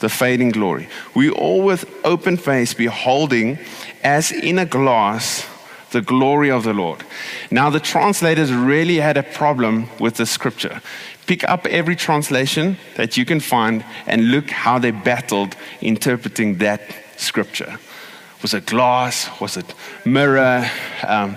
[0.00, 0.88] the fading glory.
[1.14, 3.58] We all with open face beholding
[4.02, 5.46] as in a glass
[5.90, 7.02] the glory of the Lord.
[7.50, 10.80] Now, the translators really had a problem with the scripture.
[11.26, 16.82] Pick up every translation that you can find and look how they battled interpreting that
[17.16, 17.78] scripture.
[18.42, 19.28] Was it glass?
[19.40, 20.68] Was it mirror?
[21.06, 21.36] Um,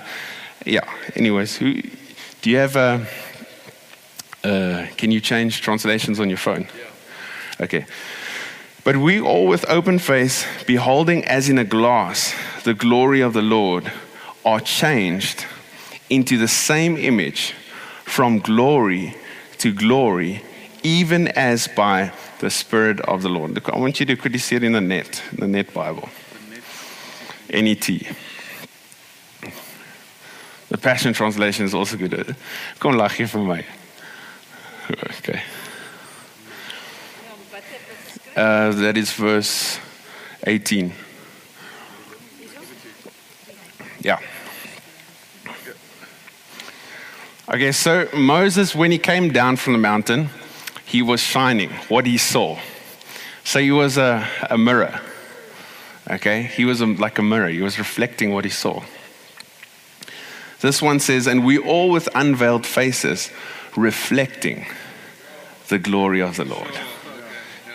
[0.65, 1.81] yeah, anyways, who,
[2.41, 3.07] do you have a.
[4.43, 6.67] Uh, can you change translations on your phone?
[7.59, 7.85] Okay.
[8.83, 13.41] But we all with open face, beholding as in a glass the glory of the
[13.41, 13.91] Lord,
[14.43, 15.45] are changed
[16.09, 17.53] into the same image
[18.05, 19.15] from glory
[19.59, 20.43] to glory,
[20.81, 23.51] even as by the Spirit of the Lord.
[23.51, 26.09] Look, I want you to quickly see it in the net, the net Bible.
[27.53, 27.87] NET.
[30.69, 32.35] The Passion Translation is also good.
[32.79, 33.65] Kom lag hier vir my.
[34.89, 35.41] Okay.
[38.35, 39.77] Uh, that is verse
[40.47, 40.93] 18.
[44.01, 44.19] Yeah.
[47.49, 50.29] Okay, so Moses, when he came down from the mountain,
[50.85, 52.57] he was shining what he saw.
[53.43, 55.01] So he was a, a mirror.
[56.09, 56.43] Okay?
[56.43, 58.83] He was a, like a mirror, he was reflecting what he saw.
[60.61, 63.29] This one says, And we all with unveiled faces,
[63.75, 64.67] reflecting
[65.67, 66.79] the glory of the Lord.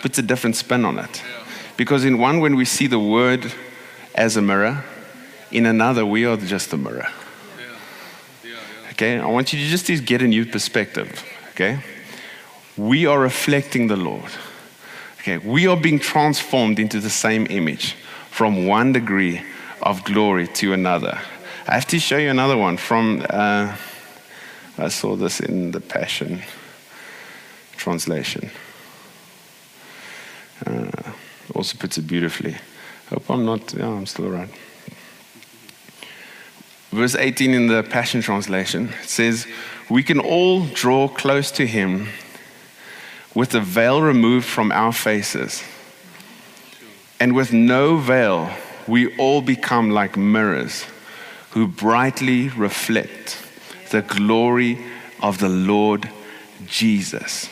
[0.01, 1.23] Puts a different spin on it.
[1.75, 3.53] Because in one, when we see the word
[4.15, 4.83] as a mirror,
[5.51, 7.07] in another, we are just a mirror.
[8.91, 9.19] Okay?
[9.19, 11.23] I want you to just get a new perspective.
[11.51, 11.79] Okay?
[12.75, 14.31] We are reflecting the Lord.
[15.19, 15.37] Okay?
[15.37, 17.95] We are being transformed into the same image
[18.31, 19.41] from one degree
[19.81, 21.19] of glory to another.
[21.67, 23.75] I have to show you another one from, uh,
[24.77, 26.41] I saw this in the Passion
[27.75, 28.49] translation.
[30.65, 31.11] Uh,
[31.53, 32.55] also puts it beautifully.
[33.09, 34.49] Hope I'm not, yeah, I'm still right.
[36.91, 39.45] Verse 18 in the Passion Translation says,
[39.89, 42.07] We can all draw close to him
[43.35, 45.63] with the veil removed from our faces.
[47.19, 48.49] And with no veil,
[48.87, 50.85] we all become like mirrors
[51.51, 53.37] who brightly reflect
[53.91, 54.83] the glory
[55.21, 56.09] of the Lord
[56.65, 57.49] Jesus.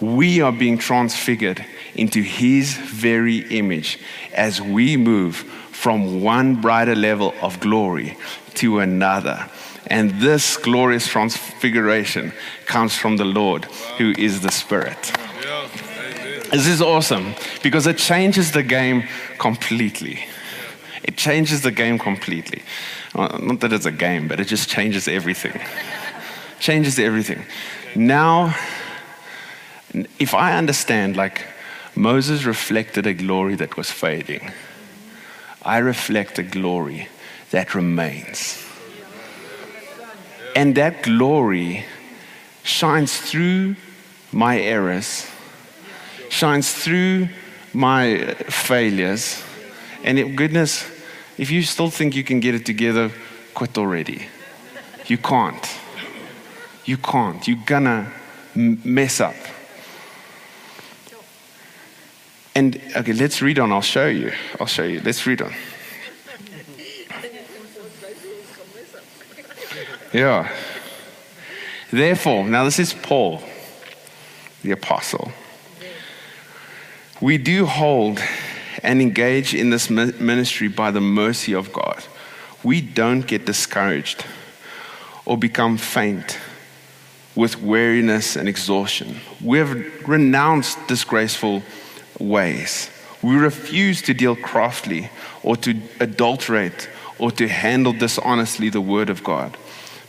[0.00, 1.64] We are being transfigured
[1.98, 3.98] into his very image
[4.32, 5.36] as we move
[5.72, 8.16] from one brighter level of glory
[8.54, 9.48] to another.
[9.86, 12.32] And this glorious transfiguration
[12.66, 13.64] comes from the Lord,
[13.96, 15.12] who is the Spirit.
[16.50, 19.04] This is awesome because it changes the game
[19.38, 20.26] completely.
[21.02, 22.62] It changes the game completely.
[23.14, 25.58] Uh, not that it's a game, but it just changes everything.
[26.60, 27.44] changes everything.
[27.94, 28.54] Now,
[30.18, 31.46] if I understand, like
[31.98, 34.52] Moses reflected a glory that was fading,
[35.62, 37.08] I reflect a glory
[37.50, 38.64] that remains.
[40.54, 41.84] And that glory
[42.62, 43.74] shines through
[44.30, 45.26] my errors,
[46.28, 47.30] shines through
[47.74, 49.42] my failures.
[50.04, 50.88] And it, goodness,
[51.36, 53.10] if you still think you can get it together,
[53.54, 54.28] quit already.
[55.06, 55.66] You can't.
[56.84, 57.48] You can't.
[57.48, 58.12] You're gonna
[58.54, 59.34] mess up.
[62.58, 63.70] And okay, let's read on.
[63.70, 64.32] I'll show you.
[64.58, 65.00] I'll show you.
[65.04, 65.54] Let's read on.
[70.12, 70.52] Yeah.
[71.92, 73.44] Therefore, now this is Paul,
[74.62, 75.30] the apostle.
[77.20, 78.18] We do hold
[78.82, 82.02] and engage in this ministry by the mercy of God.
[82.64, 84.24] We don't get discouraged
[85.26, 86.40] or become faint
[87.36, 89.20] with weariness and exhaustion.
[89.40, 91.62] We have renounced disgraceful
[92.18, 92.90] ways.
[93.22, 95.10] We refuse to deal craftily
[95.42, 96.88] or to adulterate
[97.18, 99.56] or to handle dishonestly the word of God.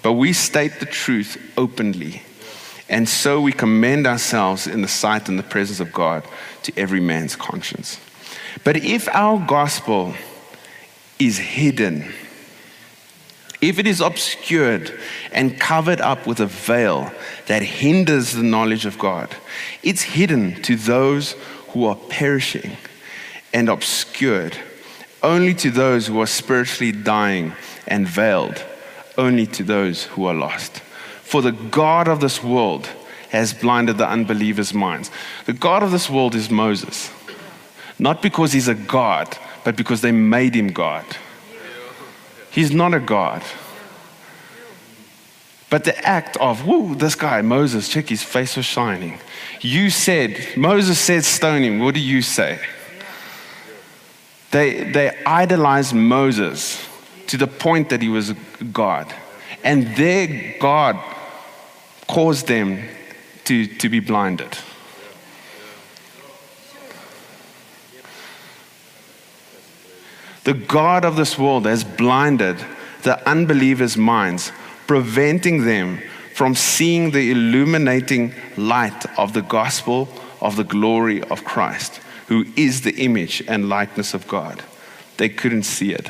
[0.01, 2.21] But we state the truth openly.
[2.87, 6.23] And so we commend ourselves in the sight and the presence of God
[6.63, 7.99] to every man's conscience.
[8.63, 10.13] But if our gospel
[11.19, 12.11] is hidden,
[13.61, 14.97] if it is obscured
[15.31, 17.11] and covered up with a veil
[17.47, 19.35] that hinders the knowledge of God,
[19.83, 21.35] it's hidden to those
[21.71, 22.77] who are perishing
[23.53, 24.57] and obscured,
[25.23, 27.53] only to those who are spiritually dying
[27.87, 28.63] and veiled
[29.19, 30.77] only to those who are lost.
[31.23, 32.87] For the God of this world
[33.29, 35.11] has blinded the unbelievers' minds.
[35.45, 37.11] The God of this world is Moses.
[37.99, 41.05] Not because he's a God, but because they made him God.
[42.49, 43.43] He's not a God.
[45.69, 49.19] But the act of, whoo, this guy, Moses, check his face was shining.
[49.61, 51.79] You said, Moses said, stone him.
[51.79, 52.59] What do you say?
[54.51, 56.85] They, they idolized Moses
[57.27, 58.33] to the point that he was
[58.71, 59.13] God.
[59.63, 60.97] And their God
[62.07, 62.83] caused them
[63.45, 64.57] to, to be blinded.
[70.45, 72.57] The God of this world has blinded
[73.03, 74.51] the unbelievers' minds,
[74.87, 76.01] preventing them
[76.39, 80.07] from seeing the illuminating light of the gospel
[80.39, 84.63] of the glory of Christ, who is the image and likeness of God.
[85.17, 86.07] They couldn't see it.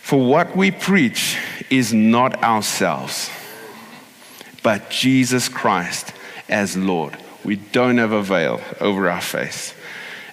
[0.00, 1.36] For what we preach
[1.68, 3.30] is not ourselves,
[4.62, 6.14] but Jesus Christ
[6.48, 7.18] as Lord.
[7.44, 9.74] We don't have a veil over our face.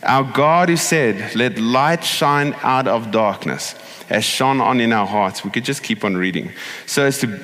[0.04, 3.74] Our God who said, Let light shine out of darkness,
[4.08, 5.43] has shone on in our hearts.
[5.43, 6.52] We could just keep on reading.
[6.86, 7.38] So as to,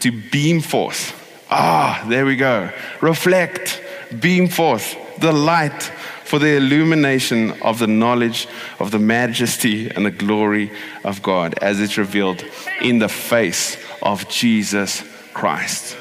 [0.00, 1.18] to beam forth.
[1.50, 2.70] Ah, there we go.
[3.00, 3.80] Reflect,
[4.20, 5.82] beam forth the light
[6.24, 8.48] for the illumination of the knowledge
[8.80, 10.70] of the majesty and the glory
[11.04, 12.44] of God as it's revealed
[12.80, 15.96] in the face of Jesus Christ.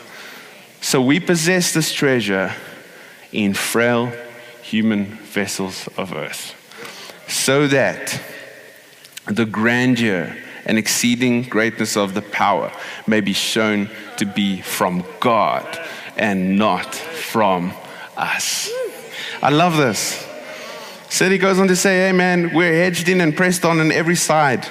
[0.81, 2.53] So we possess this treasure
[3.31, 4.11] in frail
[4.61, 6.55] human vessels of earth,
[7.27, 8.21] so that
[9.25, 10.35] the grandeur
[10.65, 12.71] and exceeding greatness of the power
[13.07, 15.65] may be shown to be from God
[16.17, 17.73] and not from
[18.15, 18.69] us.
[19.41, 20.27] I love this.
[21.09, 23.91] So he goes on to say, Hey man, we're hedged in and pressed on on
[23.91, 24.65] every side.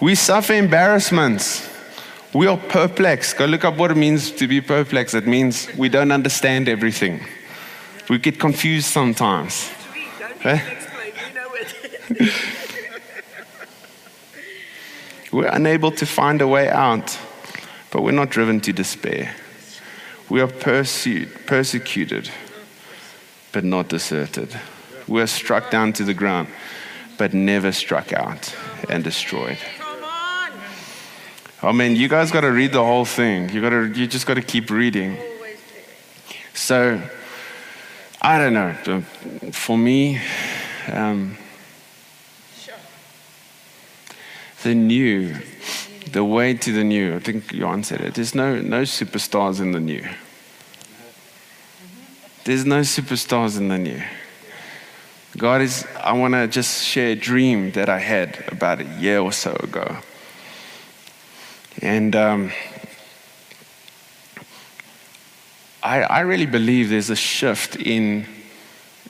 [0.00, 1.66] We suffer embarrassments.
[2.34, 3.38] We are perplexed.
[3.38, 5.14] Go look up what it means to be perplexed.
[5.14, 7.24] It means we don't understand everything.
[8.08, 9.70] We get confused sometimes.
[10.44, 10.54] Eh?
[10.54, 12.34] need to explain, you know it.
[15.32, 17.18] We're unable to find a way out,
[17.90, 19.34] but we're not driven to despair.
[20.30, 22.30] We are pursued, persecuted,
[23.52, 24.58] but not deserted.
[25.06, 26.48] We are struck down to the ground,
[27.18, 28.54] but never struck out
[28.88, 29.58] and destroyed.
[31.62, 33.50] Oh man, you guys got to read the whole thing.
[33.50, 35.18] You got to, you just got to keep reading.
[36.54, 37.02] So,
[38.20, 39.02] I don't know.
[39.52, 40.20] For me,
[40.90, 41.36] um,
[44.64, 45.36] the new,
[46.10, 47.14] the way to the new.
[47.14, 48.14] I think Johan said it.
[48.14, 50.04] There's no no superstars in the new.
[52.44, 54.02] There's no superstars in the new.
[55.36, 55.86] God is.
[56.02, 59.52] I want to just share a dream that I had about a year or so
[59.62, 59.98] ago,
[61.80, 62.16] and.
[62.16, 62.52] Um,
[65.82, 68.26] I, I really believe there's a shift in,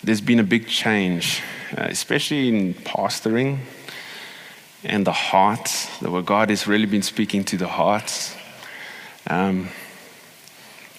[0.05, 1.43] there's been a big change,
[1.77, 3.61] uh, especially in pastoring
[4.85, 8.37] and the hearts, the where God has really been speaking to the hearts.
[9.29, 9.69] Um,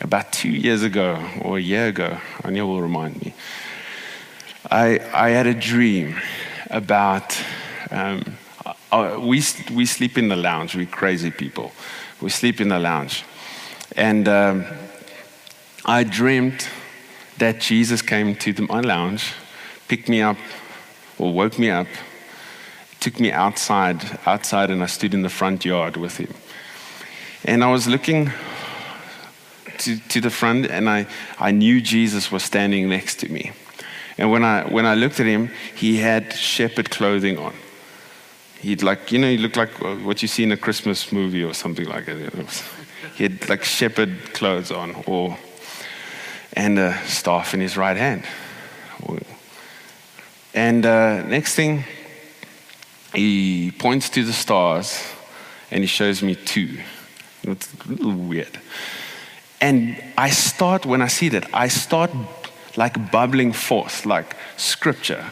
[0.02, 3.34] about two years ago, or a year ago, Anya will remind me,
[4.72, 6.16] I, I had a dream
[6.72, 7.38] about,
[7.92, 8.38] um,
[8.92, 11.72] uh, we, we sleep in the lounge, we crazy people.
[12.22, 13.24] We sleep in the lounge.
[13.96, 14.66] And um,
[15.90, 16.70] I dreamt
[17.40, 19.34] that Jesus came to the, my lounge,
[19.88, 20.38] picked me up,
[21.18, 21.88] or woke me up,
[23.00, 26.32] took me outside, outside, and I stood in the front yard with him.
[27.44, 28.30] And I was looking
[29.80, 31.08] to, to the front, and I,
[31.40, 33.52] I knew Jesus was standing next to me.
[34.20, 37.56] And when I, when I looked at him, he had shepherd clothing on.
[38.60, 41.44] He'd like, you know, he looked like uh, what you see in a Christmas movie
[41.44, 42.64] or something like that.
[43.16, 45.36] He had like shepherd clothes on, or
[46.54, 48.24] and a staff in his right hand.
[50.54, 51.84] And uh, next thing,
[53.14, 55.02] he points to the stars
[55.72, 56.80] and he shows me two.
[57.44, 58.60] It's a little weird.
[59.62, 62.12] And I start, when I see that, I start
[62.76, 65.32] like bubbling forth, like scripture.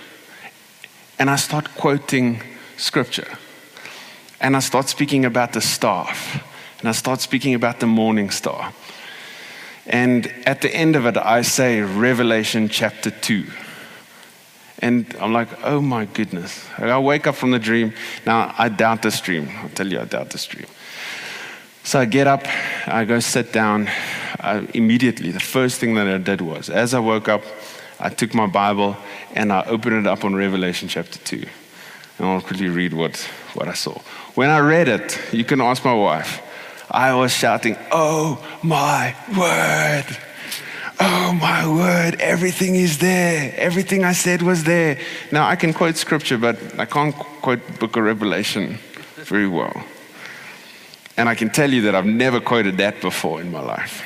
[1.20, 2.41] And I start quoting
[2.78, 3.38] scripture.
[4.39, 6.43] And I start speaking about the staff.
[6.80, 8.74] And I start speaking about the morning star.
[9.88, 13.45] And at the end of it, I say Revelation chapter 2.
[14.79, 16.65] And I'm like, oh my goodness.
[16.77, 17.93] I wake up from the dream.
[18.25, 19.49] Now, I doubt this dream.
[19.63, 20.67] I'll tell you, I doubt this dream.
[21.83, 22.45] So I get up,
[22.85, 23.88] I go sit down.
[24.39, 27.43] I, immediately, the first thing that I did was, as I woke up,
[27.99, 28.97] I took my Bible
[29.33, 31.45] and I opened it up on Revelation chapter 2.
[32.17, 33.17] And I'll quickly read what,
[33.53, 33.97] what I saw.
[34.35, 36.41] When I read it, you can ask my wife,
[36.89, 40.17] I was shouting, Oh my word!
[40.99, 43.53] Oh my word, everything is there.
[43.55, 44.97] Everything I said was there.
[45.31, 48.79] Now I can quote scripture, but I can't quote book of Revelation
[49.15, 49.83] very well.
[51.15, 54.03] And I can tell you that I've never quoted that before in my life.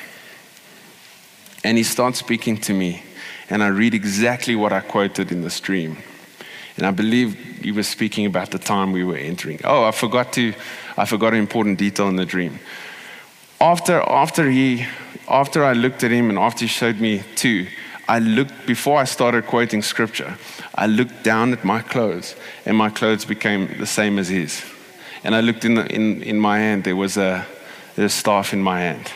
[1.64, 3.04] And he starts speaking to me,
[3.50, 5.98] and I read exactly what I quoted in the stream.
[6.78, 9.60] And I believe he was speaking about the time we were entering.
[9.64, 10.54] Oh, I forgot to,
[11.02, 12.60] I forgot an important detail in the dream.
[13.60, 14.86] After, after he,
[15.28, 17.66] after I looked at him and after he showed me two,
[18.08, 20.38] I looked, before I started quoting scripture,
[20.76, 22.36] I looked down at my clothes
[22.68, 24.64] and my clothes became the same as his.
[25.24, 27.48] And I looked in, the, in, in my hand, there was a,
[27.96, 29.12] there was staff in my hand.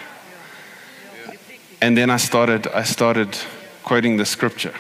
[1.84, 3.38] And then I started, I started
[3.84, 4.74] quoting the scripture.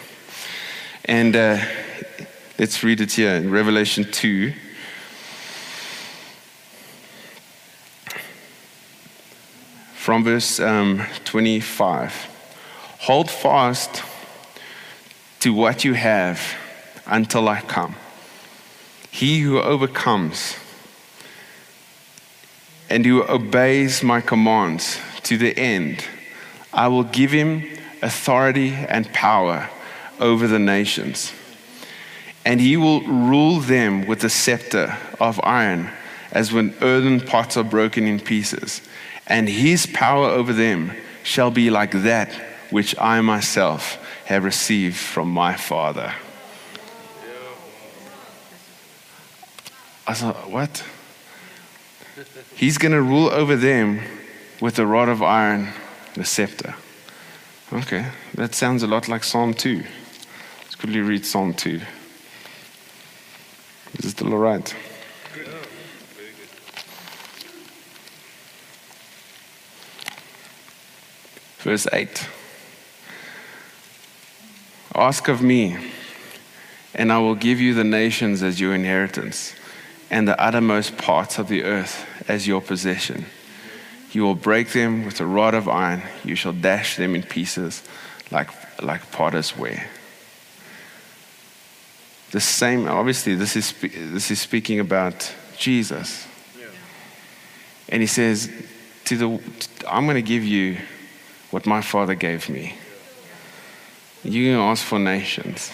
[1.03, 1.59] And uh,
[2.57, 4.53] let's read it here in Revelation 2.
[10.05, 12.13] From verse um, 25.
[12.99, 14.03] Hold fast
[15.39, 16.39] to what you have
[17.07, 17.95] until I come.
[19.09, 20.57] He who overcomes
[22.87, 26.05] and who obeys my commands to the end,
[26.71, 27.67] I will give him
[28.03, 29.71] authority and power
[30.19, 31.33] over the nations.
[32.45, 35.89] And he will rule them with a scepter of iron,
[36.31, 38.87] as when earthen pots are broken in pieces.
[39.27, 40.91] And his power over them
[41.23, 42.31] shall be like that
[42.69, 46.13] which I myself have received from my Father.
[50.07, 50.83] I thought, what?
[52.55, 54.01] He's going to rule over them
[54.61, 55.69] with a rod of iron
[56.17, 56.75] a scepter.
[57.73, 58.05] Okay,
[58.35, 59.83] that sounds a lot like Psalm 2.
[60.63, 61.81] Let's quickly read Psalm 2.
[63.99, 64.75] Is it still all right?
[71.65, 72.29] Verse 8
[74.93, 75.75] Ask of me,
[76.93, 79.55] and I will give you the nations as your inheritance,
[80.11, 83.25] and the uttermost parts of the earth as your possession.
[84.11, 87.81] You will break them with a rod of iron, you shall dash them in pieces
[88.29, 89.89] like, like potter's ware.
[92.29, 96.27] The same, obviously, this is, this is speaking about Jesus.
[97.89, 98.51] And he says,
[99.05, 99.41] to the,
[99.87, 100.77] I'm going to give you
[101.55, 102.75] what my father gave me.
[104.25, 105.71] You can ask for nations.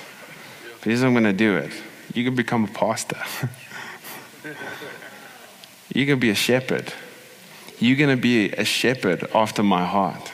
[0.77, 1.71] But here's I'm going to do it.
[2.13, 3.17] You can become a pastor.
[5.95, 6.93] you can be a shepherd.
[7.79, 10.32] You're going to be a shepherd after my heart.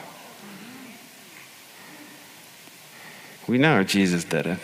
[3.46, 4.60] We know Jesus did it.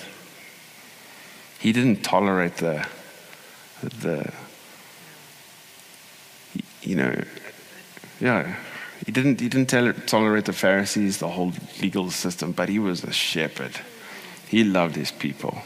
[1.60, 2.86] He didn't tolerate the,
[3.80, 4.30] the,
[6.82, 7.24] you know,
[8.20, 8.54] yeah,
[9.04, 13.04] he didn't, he didn't tell, tolerate the Pharisees, the whole legal system, but he was
[13.04, 13.80] a shepherd.
[14.48, 15.62] He loved his people.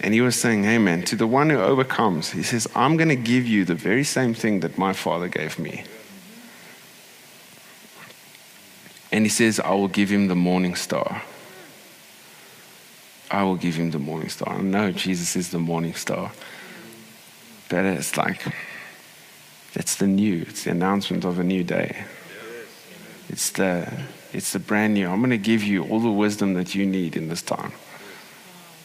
[0.00, 3.08] And he was saying, Hey, man, to the one who overcomes, he says, I'm going
[3.08, 5.84] to give you the very same thing that my father gave me.
[9.12, 11.22] And he says, I will give him the morning star.
[13.30, 14.54] I will give him the morning star.
[14.54, 16.32] I know Jesus is the morning star.
[17.68, 18.42] But it's like,
[19.74, 22.04] it's the new, it's the announcement of a new day.
[23.28, 23.90] It's the,
[24.32, 25.08] it's the brand new.
[25.08, 27.72] I'm going to give you all the wisdom that you need in this time.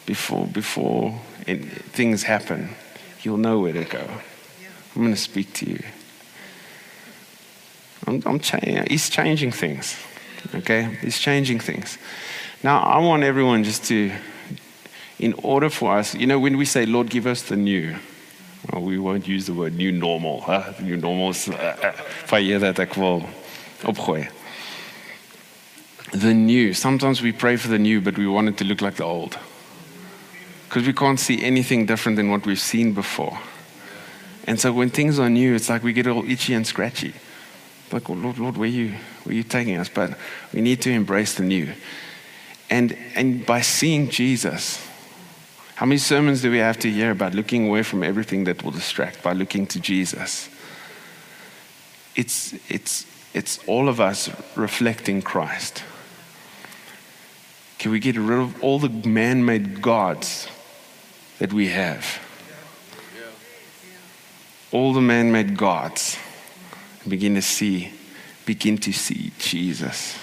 [0.06, 2.70] Before, before it, things happen,
[3.24, 4.08] you'll know where to go.
[4.96, 5.84] I'm going to speak to you.
[8.06, 9.98] I'm, I'm cha- he's changing things.
[10.54, 10.84] Okay?
[11.02, 11.98] He's changing things.
[12.64, 14.12] Now, I want everyone just to,
[15.18, 17.96] in order for us, you know, when we say, Lord, give us the new,
[18.72, 20.41] well, we won't use the word new normal.
[20.41, 20.74] Huh?
[20.82, 21.88] New normal is, uh, uh,
[22.24, 23.24] if I hear that, ek wil
[23.82, 24.32] opgooi.
[26.11, 26.74] The new.
[26.74, 29.38] Sometimes we pray for the new, but we want it to look like the old.
[30.68, 33.38] Because we can't see anything different than what we've seen before.
[34.47, 37.13] And so when things are new, it's like we get all itchy and scratchy.
[37.91, 39.89] Like, oh, Lord, Lord, where you, where you taking us?
[39.89, 40.18] But
[40.53, 41.74] we need to embrace the new.
[42.70, 44.86] And, and by seeing Jesus,
[45.76, 48.71] how many sermons do we have to hear about looking away from everything that will
[48.71, 50.49] distract by looking to Jesus?
[52.15, 55.84] It's, it's, it's all of us reflecting Christ.
[57.78, 60.47] Can we get rid of all the man made gods
[61.39, 62.21] that we have?
[64.71, 66.17] All the man made gods.
[67.05, 67.91] Begin to see,
[68.45, 70.17] begin to see Jesus.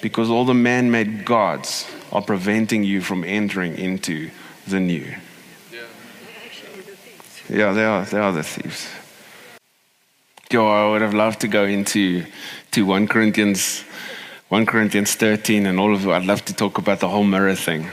[0.00, 4.30] Because all the man made gods are preventing you from entering into
[4.66, 5.14] the new.
[7.48, 8.88] Yeah, they are, they are the thieves.
[10.50, 12.24] Yo, I would have loved to go into
[12.72, 13.84] to 1 Corinthians
[14.48, 16.06] 1 Corinthians 13 and all of.
[16.06, 17.88] I'd love to talk about the whole mirror thing.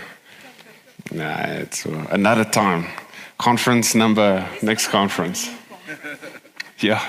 [1.09, 2.85] Nah, it's uh, another time.
[3.37, 5.49] Conference number, next conference.
[6.81, 7.03] Yeah,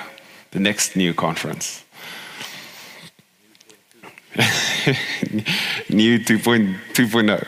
[0.50, 1.84] the next new conference.
[5.90, 7.46] new 2.2.0.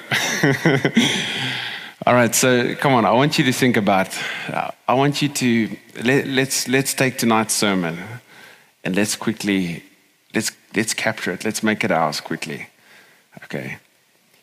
[2.07, 3.07] All right, so come on.
[3.07, 4.09] I want you to think about.
[4.49, 7.97] Uh, I want you to let, let's let's take tonight's sermon,
[8.85, 9.85] and let's quickly
[10.35, 11.45] let's let's capture it.
[11.45, 12.67] Let's make it ours quickly.
[13.45, 13.79] Okay.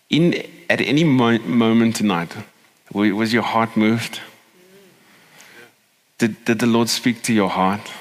[0.09, 0.33] In
[0.69, 2.35] at any mo- moment tonight,
[2.93, 4.21] was your heart moved?
[6.17, 7.91] Did did the Lord speak to your heart?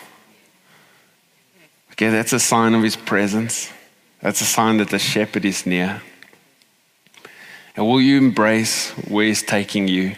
[1.92, 3.72] Okay, that's a sign of His presence.
[4.20, 6.02] That's a sign that the shepherd is near.
[7.76, 10.16] And will you embrace where He's taking you?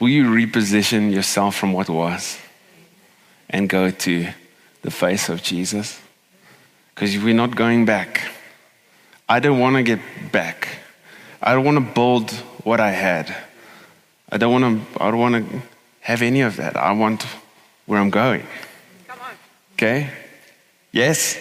[0.00, 2.38] Will you reposition yourself from what was
[3.50, 4.28] and go to
[4.82, 6.00] the face of Jesus?
[6.94, 8.22] Because we're not going back.
[9.28, 10.00] I don't want to get
[10.32, 10.68] back.
[11.42, 12.30] I don't want to build
[12.64, 13.34] what I had.
[14.30, 15.02] I don't want to.
[15.02, 15.62] I don't want to
[16.00, 16.76] have any of that.
[16.76, 17.26] I want
[17.86, 18.46] where I'm going.
[19.06, 19.18] Come
[20.94, 21.06] Okay?
[21.08, 21.38] Yes.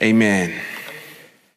[0.00, 0.71] Amen.